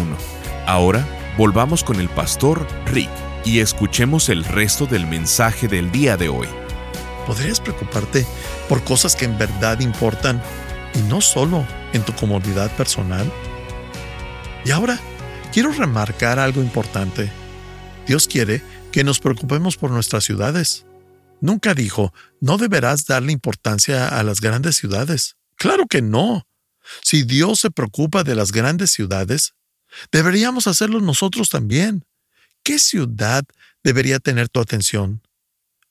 Ahora, 0.66 1.06
Volvamos 1.38 1.84
con 1.84 2.00
el 2.00 2.08
pastor 2.08 2.66
Rick 2.86 3.10
y 3.44 3.60
escuchemos 3.60 4.30
el 4.30 4.46
resto 4.46 4.86
del 4.86 5.06
mensaje 5.06 5.68
del 5.68 5.92
día 5.92 6.16
de 6.16 6.30
hoy. 6.30 6.48
¿Podrías 7.28 7.60
preocuparte 7.60 8.26
por 8.70 8.82
cosas 8.86 9.18
que 9.18 9.26
en 9.26 9.38
verdad 9.38 9.82
importan 9.82 10.42
y 10.94 11.00
no 11.10 11.20
solo 11.20 11.66
en 11.92 12.04
tu 12.04 12.14
comodidad 12.14 12.72
personal? 12.78 13.30
Y 14.64 14.72
ahora, 14.72 14.98
quiero 15.52 15.74
remarcar 15.74 16.40
algo 16.40 16.62
importante. 16.62 17.30
Dios 18.08 18.30
quiere 18.30 18.62
que 18.94 19.04
nos 19.04 19.20
preocupemos 19.20 19.76
por 19.76 19.92
nuestras 19.92 20.24
ciudades. 20.24 20.86
Nunca 21.42 21.74
dijo, 21.74 22.14
no 22.42 22.58
deberás 22.58 23.06
darle 23.06 23.32
importancia 23.32 24.08
a 24.08 24.24
las 24.24 24.42
grandes 24.42 24.76
ciudades. 24.76 25.36
Claro 25.56 25.86
que 25.88 26.02
no. 26.02 26.48
Si 27.02 27.24
Dios 27.24 27.60
se 27.60 27.72
preocupa 27.72 28.24
de 28.24 28.36
las 28.36 28.52
grandes 28.52 28.92
ciudades, 28.92 29.56
Deberíamos 30.12 30.68
hacerlo 30.68 31.02
nosotros 31.02 31.50
también. 31.50 32.06
¿Qué 32.64 32.80
ciudad 32.80 33.46
debería 33.84 34.20
tener 34.20 34.50
tu 34.50 34.60
atención? 34.60 35.22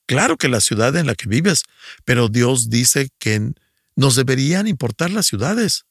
Claro 0.06 0.36
que 0.36 0.48
la 0.48 0.60
ciudad 0.60 0.94
en 0.96 1.06
la 1.06 1.14
que 1.14 1.28
vives, 1.28 1.64
pero 2.04 2.28
Dios 2.28 2.68
dice 2.68 3.10
que 3.18 3.52
nos 3.96 4.16
deberían 4.16 4.66
importar 4.66 5.10
las 5.10 5.26
ciudades, 5.26 5.86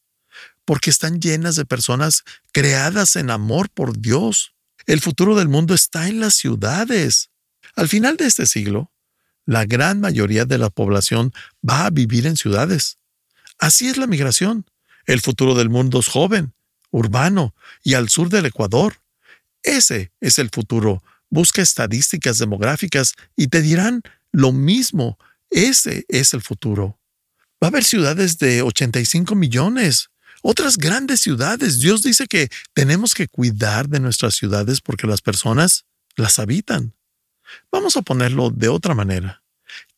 porque 0.66 0.90
están 0.90 1.20
llenas 1.20 1.56
de 1.56 1.66
personas 1.66 2.24
creadas 2.52 3.16
en 3.16 3.32
amor 3.32 3.70
por 3.70 3.98
Dios. 3.98 4.54
El 4.86 5.00
futuro 5.00 5.36
del 5.36 5.48
mundo 5.48 5.74
está 5.74 6.08
en 6.08 6.20
las 6.20 6.36
ciudades. 6.36 7.30
Al 7.76 7.88
final 7.88 8.18
de 8.18 8.26
este 8.26 8.46
siglo, 8.46 8.92
la 9.46 9.66
gran 9.66 10.00
mayoría 10.00 10.46
de 10.46 10.58
la 10.58 10.70
población 10.70 11.34
va 11.68 11.86
a 11.86 11.90
vivir 11.90 12.26
en 12.28 12.38
ciudades. 12.38 12.98
Así 13.60 13.88
es 13.88 13.98
la 13.98 14.08
migración. 14.08 14.66
El 15.06 15.22
futuro 15.22 15.56
del 15.56 15.70
mundo 15.70 16.00
es 16.00 16.08
joven, 16.08 16.54
urbano 16.92 17.54
y 17.84 17.96
al 17.96 18.10
sur 18.10 18.30
del 18.30 18.46
Ecuador. 18.46 19.02
Ese 19.62 20.12
es 20.22 20.40
el 20.40 20.50
futuro. 20.50 21.04
Busca 21.30 21.62
estadísticas 21.62 22.38
demográficas 22.38 23.14
y 23.36 23.48
te 23.48 23.62
dirán 23.62 24.02
lo 24.32 24.52
mismo. 24.52 25.18
Ese 25.50 26.06
es 26.08 26.34
el 26.34 26.42
futuro. 26.42 27.00
Va 27.62 27.68
a 27.68 27.70
haber 27.70 27.84
ciudades 27.84 28.38
de 28.40 28.62
85 28.62 29.36
millones, 29.36 30.10
otras 30.42 30.78
grandes 30.78 31.22
ciudades. 31.22 31.80
Dios 31.80 32.04
dice 32.04 32.28
que 32.28 32.50
tenemos 32.74 33.14
que 33.14 33.28
cuidar 33.28 33.88
de 33.88 34.00
nuestras 34.00 34.36
ciudades 34.36 34.82
porque 34.82 35.08
las 35.08 35.22
personas 35.22 35.86
las 36.16 36.40
habitan. 36.40 36.94
Vamos 37.72 37.98
a 37.98 38.02
ponerlo 38.02 38.50
de 38.50 38.70
otra 38.70 38.96
manera. 38.96 39.44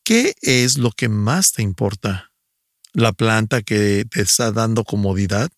¿Qué 0.04 0.36
es 0.42 0.78
lo 0.78 0.92
que 0.92 1.10
más 1.10 1.52
te 1.52 1.62
importa? 1.62 2.32
¿La 2.94 3.12
planta 3.12 3.62
que 3.62 4.06
te 4.10 4.22
está 4.22 4.52
dando 4.52 4.84
comodidad? 4.84 5.50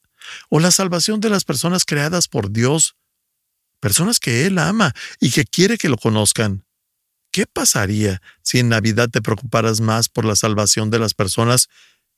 ¿O 0.50 0.60
la 0.60 0.72
salvación 0.72 1.20
de 1.20 1.30
las 1.30 1.44
personas 1.44 1.86
creadas 1.86 2.28
por 2.28 2.52
Dios? 2.52 2.96
Personas 3.80 4.20
que 4.20 4.46
Él 4.46 4.58
ama 4.58 4.94
y 5.20 5.32
que 5.32 5.46
quiere 5.46 5.78
que 5.78 5.90
lo 5.90 5.98
conozcan. 5.98 6.66
¿Qué 7.32 7.46
pasaría 7.46 8.22
si 8.42 8.60
en 8.60 8.70
Navidad 8.70 9.10
te 9.10 9.22
preocuparas 9.22 9.82
más 9.82 10.10
por 10.10 10.26
la 10.26 10.36
salvación 10.36 10.90
de 10.90 11.00
las 11.00 11.14
personas 11.14 11.70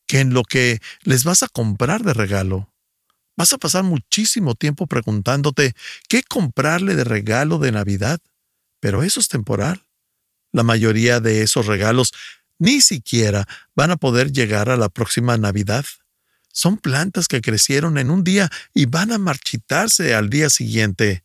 que 0.07 0.19
en 0.19 0.33
lo 0.33 0.43
que 0.43 0.79
les 1.01 1.23
vas 1.23 1.43
a 1.43 1.49
comprar 1.49 2.03
de 2.03 2.13
regalo? 2.13 2.71
Vas 3.35 3.53
a 3.53 3.57
pasar 3.57 3.83
muchísimo 3.83 4.55
tiempo 4.55 4.85
preguntándote 4.85 5.73
qué 6.07 6.23
comprarle 6.23 6.95
de 6.95 7.03
regalo 7.03 7.57
de 7.57 7.71
Navidad, 7.71 8.19
pero 8.79 9.03
eso 9.03 9.19
es 9.19 9.27
temporal. 9.27 9.83
La 10.51 10.63
mayoría 10.63 11.19
de 11.19 11.43
esos 11.43 11.65
regalos 11.67 12.13
ni 12.57 12.81
siquiera 12.81 13.47
van 13.75 13.91
a 13.91 13.97
poder 13.97 14.31
llegar 14.31 14.69
a 14.69 14.77
la 14.77 14.89
próxima 14.89 15.37
Navidad. 15.37 15.85
Son 16.51 16.77
plantas 16.77 17.27
que 17.27 17.41
crecieron 17.41 17.97
en 17.97 18.09
un 18.09 18.23
día 18.23 18.49
y 18.73 18.85
van 18.85 19.11
a 19.11 19.17
marchitarse 19.17 20.13
al 20.13 20.29
día 20.29 20.49
siguiente. 20.49 21.23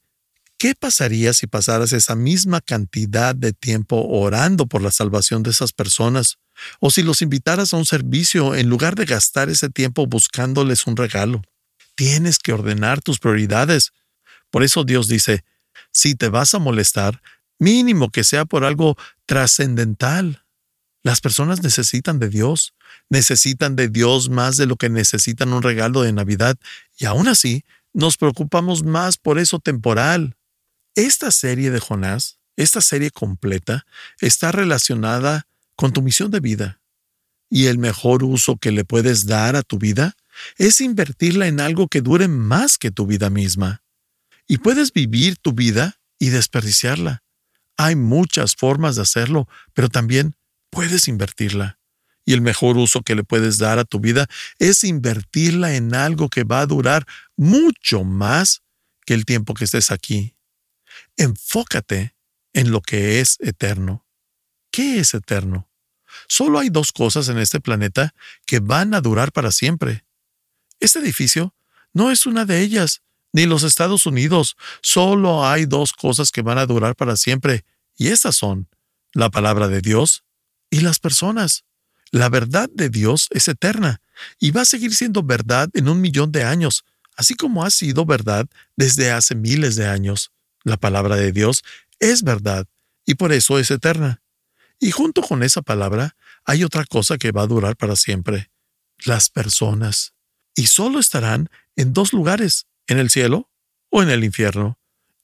¿Qué 0.58 0.74
pasaría 0.74 1.32
si 1.34 1.46
pasaras 1.46 1.92
esa 1.92 2.14
misma 2.14 2.60
cantidad 2.60 3.34
de 3.34 3.52
tiempo 3.52 4.06
orando 4.06 4.66
por 4.66 4.80
la 4.80 4.92
salvación 4.92 5.42
de 5.42 5.50
esas 5.50 5.72
personas? 5.72 6.38
O 6.78 6.90
si 6.90 7.02
los 7.02 7.20
invitaras 7.20 7.74
a 7.74 7.76
un 7.76 7.84
servicio 7.84 8.54
en 8.54 8.68
lugar 8.68 8.94
de 8.94 9.04
gastar 9.04 9.50
ese 9.50 9.68
tiempo 9.68 10.06
buscándoles 10.06 10.86
un 10.86 10.96
regalo. 10.96 11.42
Tienes 11.96 12.38
que 12.38 12.52
ordenar 12.52 13.00
tus 13.02 13.18
prioridades. 13.18 13.92
Por 14.50 14.62
eso 14.62 14.84
Dios 14.84 15.08
dice, 15.08 15.44
si 15.92 16.14
te 16.14 16.28
vas 16.28 16.54
a 16.54 16.60
molestar, 16.60 17.20
mínimo 17.58 18.10
que 18.10 18.24
sea 18.24 18.44
por 18.44 18.64
algo 18.64 18.96
trascendental. 19.26 20.44
Las 21.02 21.20
personas 21.20 21.62
necesitan 21.62 22.18
de 22.18 22.28
Dios, 22.28 22.74
necesitan 23.10 23.76
de 23.76 23.88
Dios 23.88 24.30
más 24.30 24.56
de 24.56 24.66
lo 24.66 24.76
que 24.76 24.88
necesitan 24.88 25.52
un 25.52 25.62
regalo 25.62 26.02
de 26.02 26.12
Navidad, 26.12 26.56
y 26.98 27.04
aún 27.04 27.28
así 27.28 27.64
nos 27.92 28.16
preocupamos 28.16 28.84
más 28.84 29.18
por 29.18 29.38
eso 29.38 29.58
temporal. 29.58 30.36
Esta 30.94 31.30
serie 31.30 31.70
de 31.70 31.80
Jonás, 31.80 32.38
esta 32.56 32.80
serie 32.80 33.10
completa, 33.10 33.86
está 34.20 34.52
relacionada 34.52 35.46
con 35.76 35.92
tu 35.92 36.02
misión 36.02 36.30
de 36.30 36.40
vida. 36.40 36.80
Y 37.50 37.66
el 37.66 37.78
mejor 37.78 38.24
uso 38.24 38.56
que 38.56 38.72
le 38.72 38.84
puedes 38.84 39.26
dar 39.26 39.56
a 39.56 39.62
tu 39.62 39.78
vida 39.78 40.16
es 40.56 40.80
invertirla 40.80 41.46
en 41.46 41.60
algo 41.60 41.88
que 41.88 42.00
dure 42.00 42.28
más 42.28 42.78
que 42.78 42.90
tu 42.90 43.06
vida 43.06 43.30
misma. 43.30 43.82
Y 44.46 44.58
puedes 44.58 44.92
vivir 44.92 45.36
tu 45.36 45.52
vida 45.52 45.98
y 46.18 46.30
desperdiciarla. 46.30 47.23
Hay 47.76 47.96
muchas 47.96 48.54
formas 48.54 48.96
de 48.96 49.02
hacerlo, 49.02 49.48
pero 49.72 49.88
también 49.88 50.36
puedes 50.70 51.08
invertirla. 51.08 51.78
Y 52.24 52.32
el 52.32 52.40
mejor 52.40 52.76
uso 52.78 53.02
que 53.02 53.14
le 53.14 53.24
puedes 53.24 53.58
dar 53.58 53.78
a 53.78 53.84
tu 53.84 54.00
vida 54.00 54.26
es 54.58 54.84
invertirla 54.84 55.74
en 55.74 55.94
algo 55.94 56.28
que 56.28 56.44
va 56.44 56.60
a 56.60 56.66
durar 56.66 57.06
mucho 57.36 58.04
más 58.04 58.62
que 59.04 59.14
el 59.14 59.24
tiempo 59.24 59.54
que 59.54 59.64
estés 59.64 59.90
aquí. 59.90 60.34
Enfócate 61.16 62.14
en 62.52 62.70
lo 62.70 62.80
que 62.80 63.20
es 63.20 63.36
eterno. 63.40 64.06
¿Qué 64.70 65.00
es 65.00 65.14
eterno? 65.14 65.68
Solo 66.28 66.58
hay 66.58 66.70
dos 66.70 66.92
cosas 66.92 67.28
en 67.28 67.38
este 67.38 67.60
planeta 67.60 68.14
que 68.46 68.60
van 68.60 68.94
a 68.94 69.00
durar 69.00 69.32
para 69.32 69.52
siempre. 69.52 70.04
Este 70.80 70.98
edificio 70.98 71.54
no 71.92 72.10
es 72.10 72.26
una 72.26 72.44
de 72.44 72.60
ellas, 72.60 73.02
ni 73.34 73.46
los 73.46 73.64
Estados 73.64 74.06
Unidos. 74.06 74.56
Solo 74.80 75.44
hay 75.44 75.66
dos 75.66 75.92
cosas 75.92 76.30
que 76.30 76.40
van 76.40 76.56
a 76.56 76.66
durar 76.66 76.94
para 76.94 77.16
siempre, 77.16 77.64
y 77.98 78.08
estas 78.08 78.36
son 78.36 78.68
la 79.12 79.28
palabra 79.28 79.68
de 79.68 79.80
Dios 79.80 80.24
y 80.70 80.80
las 80.80 81.00
personas. 81.00 81.64
La 82.12 82.28
verdad 82.28 82.70
de 82.72 82.90
Dios 82.90 83.26
es 83.30 83.48
eterna 83.48 84.00
y 84.38 84.52
va 84.52 84.62
a 84.62 84.64
seguir 84.64 84.94
siendo 84.94 85.24
verdad 85.24 85.68
en 85.74 85.88
un 85.88 86.00
millón 86.00 86.30
de 86.30 86.44
años, 86.44 86.84
así 87.16 87.34
como 87.34 87.64
ha 87.64 87.70
sido 87.70 88.06
verdad 88.06 88.46
desde 88.76 89.10
hace 89.10 89.34
miles 89.34 89.74
de 89.74 89.88
años. 89.88 90.30
La 90.62 90.76
palabra 90.76 91.16
de 91.16 91.32
Dios 91.32 91.64
es 91.98 92.22
verdad 92.22 92.66
y 93.04 93.16
por 93.16 93.32
eso 93.32 93.58
es 93.58 93.70
eterna. 93.70 94.22
Y 94.78 94.92
junto 94.92 95.22
con 95.22 95.42
esa 95.42 95.60
palabra 95.60 96.16
hay 96.44 96.62
otra 96.62 96.84
cosa 96.84 97.18
que 97.18 97.32
va 97.32 97.42
a 97.42 97.48
durar 97.48 97.76
para 97.76 97.96
siempre, 97.96 98.50
las 99.04 99.28
personas. 99.28 100.14
Y 100.54 100.68
solo 100.68 101.00
estarán 101.00 101.48
en 101.74 101.92
dos 101.92 102.12
lugares, 102.12 102.66
en 102.86 102.98
el 102.98 103.10
cielo 103.10 103.50
o 103.90 104.02
en 104.02 104.10
el 104.10 104.24
infierno. 104.24 104.78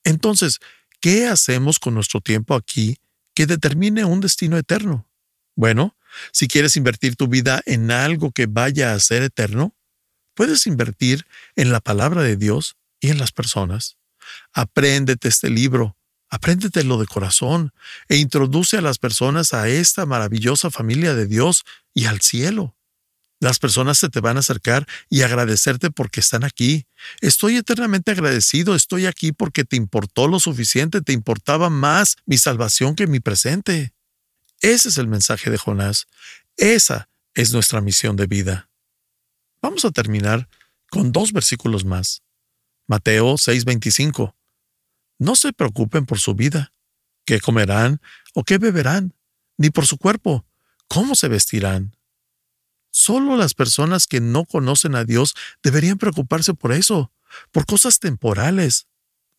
Entonces, 0.04 0.60
¿qué 1.00 1.26
hacemos 1.26 1.78
con 1.78 1.94
nuestro 1.94 2.20
tiempo 2.20 2.54
aquí 2.54 2.98
que 3.34 3.46
determine 3.46 4.04
un 4.04 4.20
destino 4.20 4.56
eterno? 4.56 5.08
Bueno, 5.56 5.96
si 6.32 6.48
quieres 6.48 6.76
invertir 6.76 7.16
tu 7.16 7.28
vida 7.28 7.60
en 7.66 7.90
algo 7.90 8.32
que 8.32 8.46
vaya 8.46 8.92
a 8.92 9.00
ser 9.00 9.22
eterno, 9.22 9.74
puedes 10.34 10.66
invertir 10.66 11.26
en 11.56 11.70
la 11.72 11.80
palabra 11.80 12.22
de 12.22 12.36
Dios 12.36 12.76
y 13.00 13.10
en 13.10 13.18
las 13.18 13.32
personas. 13.32 13.98
Apréndete 14.52 15.28
este 15.28 15.50
libro, 15.50 15.96
apréndetelo 16.28 16.98
de 16.98 17.06
corazón 17.06 17.72
e 18.08 18.16
introduce 18.16 18.76
a 18.76 18.82
las 18.82 18.98
personas 18.98 19.52
a 19.52 19.68
esta 19.68 20.06
maravillosa 20.06 20.70
familia 20.70 21.14
de 21.14 21.26
Dios 21.26 21.64
y 21.92 22.06
al 22.06 22.20
cielo. 22.20 22.76
Las 23.40 23.58
personas 23.58 23.96
se 23.96 24.10
te 24.10 24.20
van 24.20 24.36
a 24.36 24.40
acercar 24.40 24.86
y 25.08 25.22
agradecerte 25.22 25.90
porque 25.90 26.20
están 26.20 26.44
aquí. 26.44 26.86
Estoy 27.22 27.56
eternamente 27.56 28.10
agradecido, 28.10 28.74
estoy 28.74 29.06
aquí 29.06 29.32
porque 29.32 29.64
te 29.64 29.76
importó 29.76 30.28
lo 30.28 30.38
suficiente, 30.38 31.00
te 31.00 31.14
importaba 31.14 31.70
más 31.70 32.16
mi 32.26 32.36
salvación 32.36 32.94
que 32.94 33.06
mi 33.06 33.18
presente. 33.18 33.94
Ese 34.60 34.90
es 34.90 34.98
el 34.98 35.08
mensaje 35.08 35.50
de 35.50 35.56
Jonás. 35.56 36.06
Esa 36.58 37.08
es 37.32 37.54
nuestra 37.54 37.80
misión 37.80 38.14
de 38.16 38.26
vida. 38.26 38.68
Vamos 39.62 39.86
a 39.86 39.90
terminar 39.90 40.46
con 40.90 41.10
dos 41.10 41.32
versículos 41.32 41.86
más. 41.86 42.22
Mateo 42.86 43.38
6:25. 43.38 44.34
No 45.18 45.34
se 45.34 45.54
preocupen 45.54 46.04
por 46.04 46.18
su 46.18 46.34
vida, 46.34 46.74
qué 47.24 47.40
comerán 47.40 48.02
o 48.34 48.44
qué 48.44 48.58
beberán, 48.58 49.14
ni 49.56 49.70
por 49.70 49.86
su 49.86 49.96
cuerpo, 49.96 50.44
cómo 50.88 51.14
se 51.14 51.28
vestirán. 51.28 51.96
Solo 52.90 53.36
las 53.36 53.54
personas 53.54 54.06
que 54.06 54.20
no 54.20 54.44
conocen 54.44 54.94
a 54.94 55.04
Dios 55.04 55.34
deberían 55.62 55.98
preocuparse 55.98 56.54
por 56.54 56.72
eso, 56.72 57.12
por 57.52 57.66
cosas 57.66 58.00
temporales. 58.00 58.86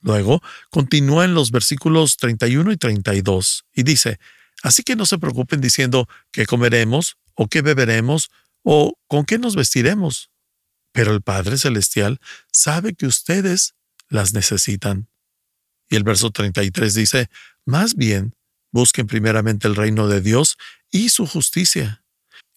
Luego 0.01 0.41
continúa 0.69 1.25
en 1.25 1.33
los 1.33 1.51
versículos 1.51 2.17
31 2.17 2.71
y 2.71 2.77
32 2.77 3.65
y 3.73 3.83
dice, 3.83 4.19
Así 4.63 4.83
que 4.83 4.95
no 4.95 5.05
se 5.05 5.17
preocupen 5.17 5.59
diciendo 5.59 6.07
qué 6.31 6.45
comeremos 6.45 7.17
o 7.33 7.47
qué 7.47 7.61
beberemos 7.61 8.29
o 8.63 8.97
con 9.07 9.25
qué 9.25 9.39
nos 9.39 9.55
vestiremos. 9.55 10.29
Pero 10.91 11.13
el 11.13 11.21
Padre 11.21 11.57
Celestial 11.57 12.19
sabe 12.51 12.93
que 12.93 13.07
ustedes 13.07 13.75
las 14.09 14.33
necesitan. 14.33 15.07
Y 15.89 15.95
el 15.95 16.03
verso 16.03 16.31
33 16.31 16.93
dice, 16.93 17.29
Más 17.65 17.95
bien, 17.95 18.35
busquen 18.71 19.07
primeramente 19.07 19.67
el 19.67 19.75
reino 19.75 20.07
de 20.07 20.21
Dios 20.21 20.57
y 20.91 21.09
su 21.09 21.25
justicia. 21.25 22.00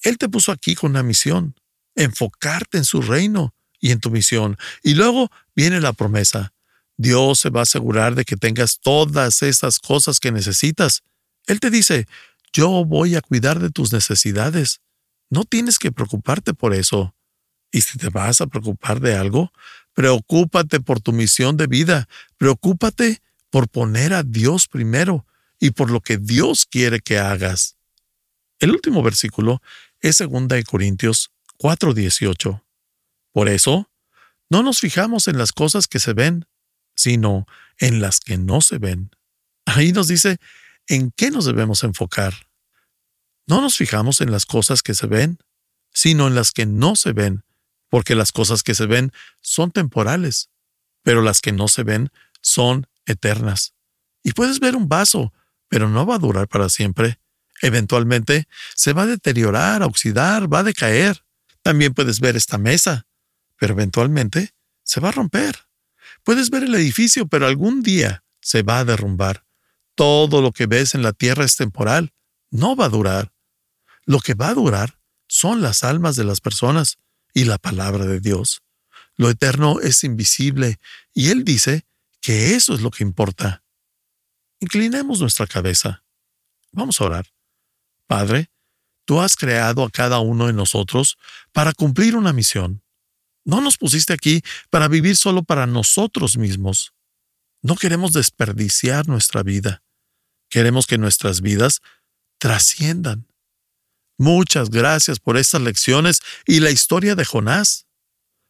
Él 0.04 0.16
te 0.16 0.28
puso 0.28 0.52
aquí 0.52 0.76
con 0.76 0.92
una 0.92 1.02
misión, 1.02 1.56
enfocarte 1.96 2.78
en 2.78 2.84
su 2.84 3.02
reino 3.02 3.52
y 3.80 3.90
en 3.90 3.98
tu 3.98 4.10
misión. 4.10 4.56
Y 4.84 4.94
luego 4.94 5.32
viene 5.56 5.80
la 5.80 5.92
promesa. 5.92 6.52
Dios 6.96 7.40
se 7.40 7.50
va 7.50 7.60
a 7.60 7.62
asegurar 7.64 8.14
de 8.14 8.24
que 8.24 8.36
tengas 8.36 8.78
todas 8.78 9.42
esas 9.42 9.80
cosas 9.80 10.20
que 10.20 10.30
necesitas 10.30 11.02
él 11.46 11.60
te 11.60 11.70
dice, 11.70 12.06
yo 12.52 12.84
voy 12.84 13.16
a 13.16 13.20
cuidar 13.20 13.58
de 13.58 13.70
tus 13.70 13.92
necesidades. 13.92 14.80
No 15.30 15.44
tienes 15.44 15.78
que 15.78 15.92
preocuparte 15.92 16.54
por 16.54 16.74
eso. 16.74 17.14
Y 17.70 17.80
si 17.82 17.98
te 17.98 18.08
vas 18.08 18.40
a 18.40 18.46
preocupar 18.46 19.00
de 19.00 19.14
algo, 19.14 19.52
Preocúpate 19.94 20.80
por 20.80 21.00
tu 21.00 21.12
misión 21.12 21.56
de 21.56 21.68
vida. 21.68 22.08
Preocúpate 22.36 23.22
por 23.48 23.68
poner 23.68 24.12
a 24.12 24.24
Dios 24.24 24.66
primero 24.66 25.24
y 25.60 25.70
por 25.70 25.88
lo 25.88 26.00
que 26.00 26.18
Dios 26.18 26.66
quiere 26.66 26.98
que 26.98 27.18
hagas. 27.18 27.76
El 28.58 28.72
último 28.72 29.04
versículo 29.04 29.62
es 30.08 30.18
2 30.18 30.64
Corintios 30.66 31.30
4:18. 31.58 32.62
Por 33.32 33.48
eso, 33.48 33.90
no 34.50 34.62
nos 34.62 34.78
fijamos 34.78 35.28
en 35.28 35.38
las 35.38 35.52
cosas 35.52 35.88
que 35.88 35.98
se 35.98 36.12
ven, 36.12 36.46
sino 36.94 37.46
en 37.78 38.02
las 38.02 38.20
que 38.20 38.36
no 38.36 38.60
se 38.60 38.76
ven. 38.76 39.10
Ahí 39.64 39.92
nos 39.92 40.08
dice 40.08 40.36
en 40.88 41.10
qué 41.10 41.30
nos 41.30 41.46
debemos 41.46 41.82
enfocar. 41.84 42.34
No 43.46 43.62
nos 43.62 43.76
fijamos 43.76 44.20
en 44.20 44.30
las 44.30 44.44
cosas 44.44 44.82
que 44.82 44.94
se 44.94 45.06
ven, 45.06 45.38
sino 45.90 46.26
en 46.26 46.34
las 46.34 46.52
que 46.52 46.66
no 46.66 46.96
se 46.96 47.12
ven, 47.12 47.42
porque 47.88 48.14
las 48.14 48.30
cosas 48.30 48.62
que 48.62 48.74
se 48.74 48.84
ven 48.84 49.10
son 49.40 49.70
temporales, 49.70 50.50
pero 51.02 51.22
las 51.22 51.40
que 51.40 51.52
no 51.52 51.66
se 51.66 51.82
ven 51.82 52.10
son 52.42 52.86
eternas. 53.06 53.72
Y 54.22 54.32
puedes 54.32 54.60
ver 54.60 54.76
un 54.76 54.86
vaso, 54.86 55.32
pero 55.68 55.88
no 55.88 56.04
va 56.04 56.16
a 56.16 56.18
durar 56.18 56.46
para 56.46 56.68
siempre. 56.68 57.18
Eventualmente 57.64 58.46
se 58.74 58.92
va 58.92 59.04
a 59.04 59.06
deteriorar, 59.06 59.82
a 59.82 59.86
oxidar, 59.86 60.52
va 60.52 60.58
a 60.58 60.64
decaer. 60.64 61.24
También 61.62 61.94
puedes 61.94 62.20
ver 62.20 62.36
esta 62.36 62.58
mesa, 62.58 63.06
pero 63.56 63.72
eventualmente 63.72 64.50
se 64.82 65.00
va 65.00 65.08
a 65.08 65.12
romper. 65.12 65.66
Puedes 66.24 66.50
ver 66.50 66.64
el 66.64 66.74
edificio, 66.74 67.26
pero 67.26 67.46
algún 67.46 67.82
día 67.82 68.22
se 68.42 68.62
va 68.62 68.80
a 68.80 68.84
derrumbar. 68.84 69.46
Todo 69.94 70.42
lo 70.42 70.52
que 70.52 70.66
ves 70.66 70.94
en 70.94 71.02
la 71.02 71.14
tierra 71.14 71.46
es 71.46 71.56
temporal, 71.56 72.12
no 72.50 72.76
va 72.76 72.84
a 72.84 72.90
durar. 72.90 73.32
Lo 74.04 74.20
que 74.20 74.34
va 74.34 74.48
a 74.48 74.54
durar 74.54 75.00
son 75.26 75.62
las 75.62 75.84
almas 75.84 76.16
de 76.16 76.24
las 76.24 76.42
personas 76.42 76.98
y 77.32 77.44
la 77.44 77.56
palabra 77.56 78.04
de 78.04 78.20
Dios. 78.20 78.60
Lo 79.16 79.30
eterno 79.30 79.80
es 79.80 80.04
invisible 80.04 80.78
y 81.14 81.30
Él 81.30 81.44
dice 81.44 81.86
que 82.20 82.56
eso 82.56 82.74
es 82.74 82.82
lo 82.82 82.90
que 82.90 83.04
importa. 83.04 83.64
Inclinemos 84.60 85.22
nuestra 85.22 85.46
cabeza. 85.46 86.04
Vamos 86.70 87.00
a 87.00 87.04
orar. 87.04 87.33
Padre, 88.06 88.50
tú 89.04 89.20
has 89.20 89.36
creado 89.36 89.84
a 89.84 89.90
cada 89.90 90.20
uno 90.20 90.46
de 90.46 90.52
nosotros 90.52 91.18
para 91.52 91.72
cumplir 91.72 92.16
una 92.16 92.32
misión. 92.32 92.82
No 93.44 93.60
nos 93.60 93.76
pusiste 93.76 94.12
aquí 94.12 94.42
para 94.70 94.88
vivir 94.88 95.16
solo 95.16 95.42
para 95.42 95.66
nosotros 95.66 96.36
mismos. 96.36 96.94
No 97.62 97.76
queremos 97.76 98.12
desperdiciar 98.12 99.08
nuestra 99.08 99.42
vida. 99.42 99.82
Queremos 100.48 100.86
que 100.86 100.98
nuestras 100.98 101.40
vidas 101.40 101.80
trasciendan. 102.38 103.26
Muchas 104.16 104.70
gracias 104.70 105.18
por 105.18 105.36
estas 105.36 105.62
lecciones 105.62 106.20
y 106.46 106.60
la 106.60 106.70
historia 106.70 107.14
de 107.14 107.24
Jonás 107.24 107.86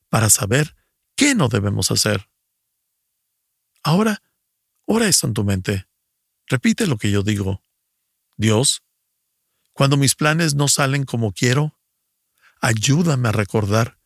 para 0.09 0.31
saber 0.31 0.77
qué 1.17 1.35
no 1.35 1.49
debemos 1.49 1.91
hacer. 1.91 2.29
Ahora, 3.83 4.23
ora 4.85 5.09
esto 5.09 5.27
en 5.27 5.35
tu 5.35 5.45
mente. 5.45 5.87
Repite 6.47 6.87
lo 6.87 6.99
que 6.99 7.11
yo 7.11 7.23
digo. 7.23 7.63
Dios, 8.37 8.83
cuando 9.75 9.97
mis 9.97 10.15
planes 10.15 10.55
no 10.55 10.69
salen 10.69 11.05
como 11.05 11.33
quiero, 11.33 11.77
ayúdame 12.61 13.29
a 13.29 13.33
recordar 13.33 13.99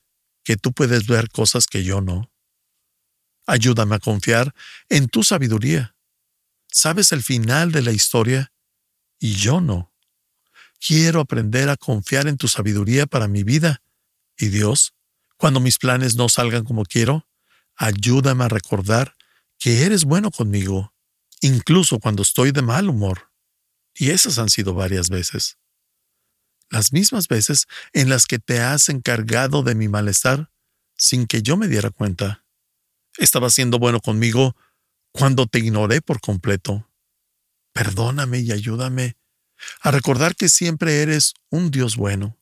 que 0.42 0.56
tú 0.56 0.72
puedes 0.72 1.06
ver 1.06 1.28
cosas 1.28 1.66
que 1.66 1.84
yo 1.84 2.00
no. 2.00 2.32
Ayúdame 3.46 3.96
a 3.96 3.98
confiar 3.98 4.54
en 4.88 5.08
tu 5.08 5.22
sabiduría. 5.22 5.94
Sabes 6.68 7.12
el 7.12 7.22
final 7.22 7.70
de 7.70 7.82
la 7.82 7.92
historia 7.92 8.50
y 9.18 9.34
yo 9.34 9.60
no. 9.60 9.92
Quiero 10.80 11.20
aprender 11.20 11.68
a 11.68 11.76
confiar 11.76 12.28
en 12.28 12.38
tu 12.38 12.48
sabiduría 12.48 13.06
para 13.06 13.28
mi 13.28 13.42
vida. 13.42 13.82
Y 14.38 14.48
Dios, 14.48 14.94
cuando 15.36 15.60
mis 15.60 15.78
planes 15.78 16.16
no 16.16 16.30
salgan 16.30 16.64
como 16.64 16.84
quiero, 16.84 17.28
ayúdame 17.76 18.44
a 18.44 18.48
recordar 18.48 19.16
que 19.58 19.84
eres 19.84 20.04
bueno 20.04 20.30
conmigo, 20.30 20.94
incluso 21.42 21.98
cuando 21.98 22.22
estoy 22.22 22.52
de 22.52 22.62
mal 22.62 22.88
humor. 22.88 23.27
Y 23.98 24.10
esas 24.10 24.38
han 24.38 24.48
sido 24.48 24.74
varias 24.74 25.10
veces. 25.10 25.58
Las 26.70 26.92
mismas 26.92 27.26
veces 27.26 27.66
en 27.92 28.08
las 28.08 28.26
que 28.26 28.38
te 28.38 28.60
has 28.60 28.88
encargado 28.88 29.62
de 29.62 29.74
mi 29.74 29.88
malestar 29.88 30.52
sin 30.96 31.26
que 31.26 31.42
yo 31.42 31.56
me 31.56 31.66
diera 31.66 31.90
cuenta. 31.90 32.44
Estaba 33.16 33.50
siendo 33.50 33.78
bueno 33.78 34.00
conmigo 34.00 34.54
cuando 35.12 35.46
te 35.46 35.58
ignoré 35.58 36.00
por 36.00 36.20
completo. 36.20 36.88
Perdóname 37.72 38.38
y 38.40 38.52
ayúdame 38.52 39.16
a 39.80 39.90
recordar 39.90 40.36
que 40.36 40.48
siempre 40.48 41.02
eres 41.02 41.34
un 41.50 41.70
Dios 41.70 41.96
bueno 41.96 42.38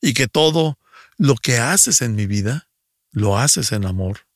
y 0.00 0.14
que 0.14 0.28
todo 0.28 0.78
lo 1.18 1.34
que 1.34 1.58
haces 1.58 2.00
en 2.00 2.14
mi 2.14 2.26
vida 2.26 2.70
lo 3.10 3.38
haces 3.38 3.72
en 3.72 3.84
amor. 3.84 4.26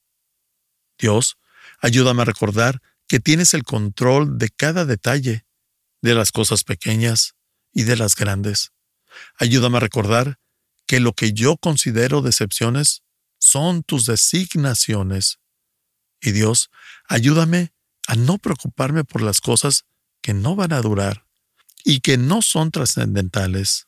Dios, 0.99 1.39
ayúdame 1.81 2.23
a 2.23 2.27
recordar 2.27 2.83
que 3.07 3.21
tienes 3.21 3.55
el 3.55 3.65
control 3.65 4.39
de 4.39 4.51
cada 4.51 4.85
detalle, 4.85 5.45
de 6.03 6.15
las 6.15 6.33
cosas 6.33 6.65
pequeñas 6.65 7.35
y 7.73 7.85
de 7.85 7.97
las 7.97 8.17
grandes. 8.17 8.73
Ayúdame 9.39 9.79
a 9.79 9.81
recordar 9.81 10.39
que 10.87 11.01
lo 11.01 11.13
que 11.13 11.33
yo 11.33 11.57
considero 11.57 12.23
decepciones 12.23 13.03
son 13.39 13.83
tus 13.83 14.07
designaciones. 14.07 15.39
Y 16.21 16.33
Dios, 16.33 16.71
ayúdame 17.09 17.73
a 18.07 18.17
no 18.17 18.39
preocuparme 18.39 19.05
por 19.05 19.23
las 19.23 19.41
cosas 19.41 19.85
que 20.21 20.35
no 20.35 20.57
van 20.57 20.73
a 20.73 20.83
durar 20.83 21.27
y 21.85 22.01
que 22.01 22.19
no 22.19 22.43
son 22.43 22.71
trascendentales. 22.71 23.87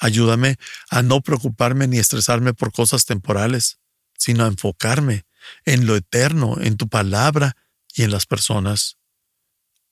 Ayúdame 0.00 0.56
a 0.90 1.02
no 1.02 1.20
preocuparme 1.20 1.88
ni 1.88 1.98
estresarme 1.98 2.54
por 2.54 2.72
cosas 2.72 3.04
temporales, 3.04 3.78
sino 4.16 4.44
a 4.44 4.48
enfocarme 4.48 5.26
en 5.64 5.86
lo 5.86 5.96
eterno, 5.96 6.56
en 6.60 6.76
tu 6.76 6.88
palabra 6.88 7.56
y 7.94 8.04
en 8.04 8.12
las 8.12 8.26
personas. 8.26 8.96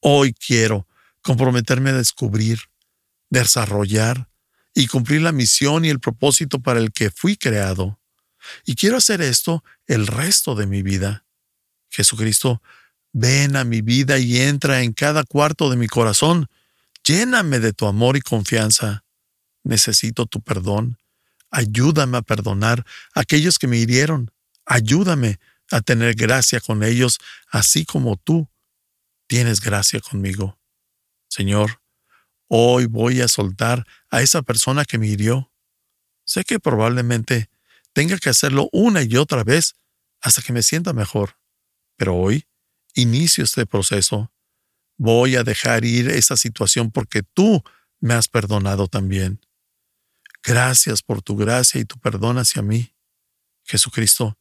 Hoy 0.01 0.33
quiero 0.33 0.87
comprometerme 1.27 1.91
a 1.91 1.95
descubrir, 1.95 2.61
desarrollar 3.31 4.31
y 4.75 4.87
cumplir 4.87 5.23
la 5.23 5.33
misión 5.33 5.85
y 5.85 5.89
el 5.89 5.99
propósito 5.99 6.61
para 6.61 6.79
el 6.79 6.93
que 6.93 7.11
fui 7.11 7.37
creado. 7.37 7.99
Y 8.65 8.77
quiero 8.77 8.99
hacer 8.99 9.21
esto 9.21 9.65
el 9.89 10.07
resto 10.07 10.55
de 10.55 10.69
mi 10.69 10.83
vida. 10.83 11.25
Jesucristo, 11.91 12.63
ven 13.13 13.57
a 13.57 13.65
mi 13.65 13.81
vida 13.81 14.19
y 14.19 14.41
entra 14.41 14.83
en 14.83 14.93
cada 14.93 15.25
cuarto 15.25 15.69
de 15.69 15.77
mi 15.77 15.89
corazón 15.89 16.49
Lléname 17.07 17.61
de 17.61 17.73
tu 17.73 17.87
amor 17.87 18.17
y 18.17 18.21
confianza. 18.21 19.05
Necesito 19.63 20.27
tu 20.27 20.41
perdón. 20.41 20.99
Ayúdame 21.53 22.19
a 22.19 22.23
perdonar 22.23 22.85
a 23.15 23.21
aquellos 23.21 23.61
que 23.61 23.69
me 23.69 23.77
hirieron. 23.77 24.33
Ayúdame 24.65 25.39
a 25.71 25.81
tener 25.83 26.17
gracia 26.17 26.59
con 26.59 26.83
ellos, 26.83 27.21
así 27.49 27.85
como 27.85 28.17
tú 28.17 28.49
tienes 29.29 29.61
gracia 29.61 30.01
conmigo. 30.01 30.59
Señor, 31.37 31.83
hoy 32.49 32.87
voy 32.87 33.21
a 33.21 33.29
soltar 33.29 33.87
a 34.09 34.23
esa 34.23 34.41
persona 34.41 34.87
que 34.87 34.97
me 34.97 35.07
hirió. 35.07 35.53
Sé 36.25 36.45
que 36.45 36.59
probablemente 36.59 37.51
tenga 37.93 38.17
que 38.17 38.31
hacerlo 38.31 38.71
una 38.73 39.03
y 39.03 39.19
otra 39.19 39.45
vez 39.45 39.75
hasta 40.23 40.41
que 40.41 40.55
me 40.55 40.63
sienta 40.63 40.95
mejor, 40.95 41.37
pero 41.99 42.17
hoy 42.17 42.49
inicio 42.95 43.45
este 43.45 43.67
proceso 43.67 44.33
Voy 44.97 45.37
a 45.37 45.45
dejar 45.45 45.85
ir 45.85 46.09
esa 46.09 46.39
situación 46.39 46.91
porque 46.91 47.23
tú 47.23 47.63
me 48.01 48.15
has 48.15 48.29
perdonado 48.29 48.89
también. 48.89 49.45
Gracias 50.43 51.03
por 51.03 51.21
tu 51.21 51.37
gracia 51.37 51.79
y 51.79 51.85
tu 51.85 51.99
perdón 51.99 52.39
hacia 52.39 52.63
mí. 52.63 52.95
Jesucristo, 53.65 54.39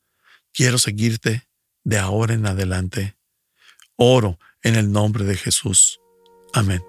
quiero 0.54 0.78
seguirte 0.78 1.50
de 1.84 1.98
ahora 1.98 2.36
en 2.36 2.46
adelante. 2.46 3.18
Oro 3.98 4.40
en 4.62 4.76
el 4.76 4.94
nombre 4.94 5.26
de 5.26 5.36
Jesús. 5.36 6.00
Amén. 6.56 6.82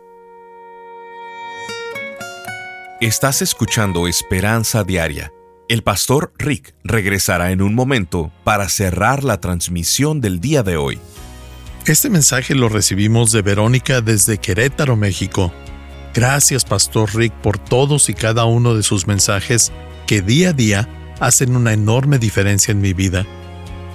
Estás 3.00 3.42
escuchando 3.42 4.07
Esperanza 4.07 4.85
Diaria. 4.85 5.33
El 5.68 5.83
pastor 5.83 6.33
Rick 6.38 6.74
regresará 6.85 7.50
en 7.50 7.61
un 7.61 7.74
momento 7.74 8.31
para 8.44 8.68
cerrar 8.68 9.24
la 9.24 9.40
transmisión 9.40 10.20
del 10.20 10.40
día 10.40 10.62
de 10.62 10.76
hoy. 10.76 11.00
Este 11.85 12.09
mensaje 12.09 12.55
lo 12.55 12.68
recibimos 12.68 13.33
de 13.33 13.42
Verónica 13.42 14.00
desde 14.00 14.38
Querétaro, 14.38 14.94
México. 14.94 15.52
Gracias, 16.14 16.64
Pastor 16.64 17.14
Rick, 17.16 17.35
por 17.35 17.59
todos 17.59 18.09
y 18.09 18.14
cada 18.14 18.44
uno 18.44 18.74
de 18.74 18.85
sus 18.85 19.09
mensajes 19.09 19.72
que 20.07 20.22
día 20.22 20.50
a 20.50 20.52
día 20.52 20.88
hacen 21.18 21.57
una 21.57 21.72
enorme 21.72 22.20
diferencia 22.20 22.70
en 22.70 22.81
mi 22.81 22.92
vida. 22.92 23.26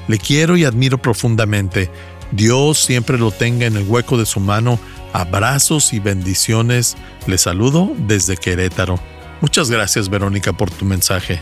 Le 0.09 0.17
quiero 0.17 0.57
y 0.57 0.65
admiro 0.65 1.01
profundamente. 1.01 1.89
Dios 2.31 2.79
siempre 2.79 3.17
lo 3.17 3.31
tenga 3.31 3.65
en 3.65 3.77
el 3.77 3.87
hueco 3.87 4.17
de 4.17 4.25
su 4.25 4.39
mano. 4.39 4.79
Abrazos 5.13 5.93
y 5.93 5.99
bendiciones. 5.99 6.95
Le 7.27 7.37
saludo 7.37 7.91
desde 7.97 8.37
Querétaro. 8.37 8.99
Muchas 9.41 9.69
gracias, 9.69 10.09
Verónica, 10.09 10.53
por 10.53 10.71
tu 10.71 10.85
mensaje. 10.85 11.39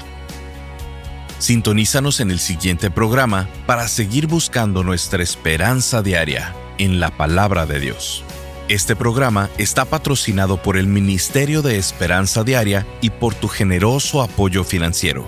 Sintonízanos 1.37 2.19
en 2.19 2.31
el 2.31 2.39
siguiente 2.39 2.91
programa 2.91 3.47
para 3.65 3.87
seguir 3.87 4.27
buscando 4.27 4.83
nuestra 4.83 5.23
esperanza 5.23 6.01
diaria 6.01 6.53
en 6.77 6.99
la 6.99 7.11
palabra 7.15 7.65
de 7.65 7.79
Dios. 7.79 8.23
Este 8.67 8.95
programa 8.95 9.49
está 9.57 9.85
patrocinado 9.85 10.61
por 10.61 10.77
el 10.77 10.85
Ministerio 10.85 11.61
de 11.61 11.77
Esperanza 11.77 12.43
Diaria 12.43 12.85
y 13.01 13.09
por 13.09 13.33
tu 13.33 13.47
generoso 13.47 14.21
apoyo 14.21 14.63
financiero. 14.63 15.27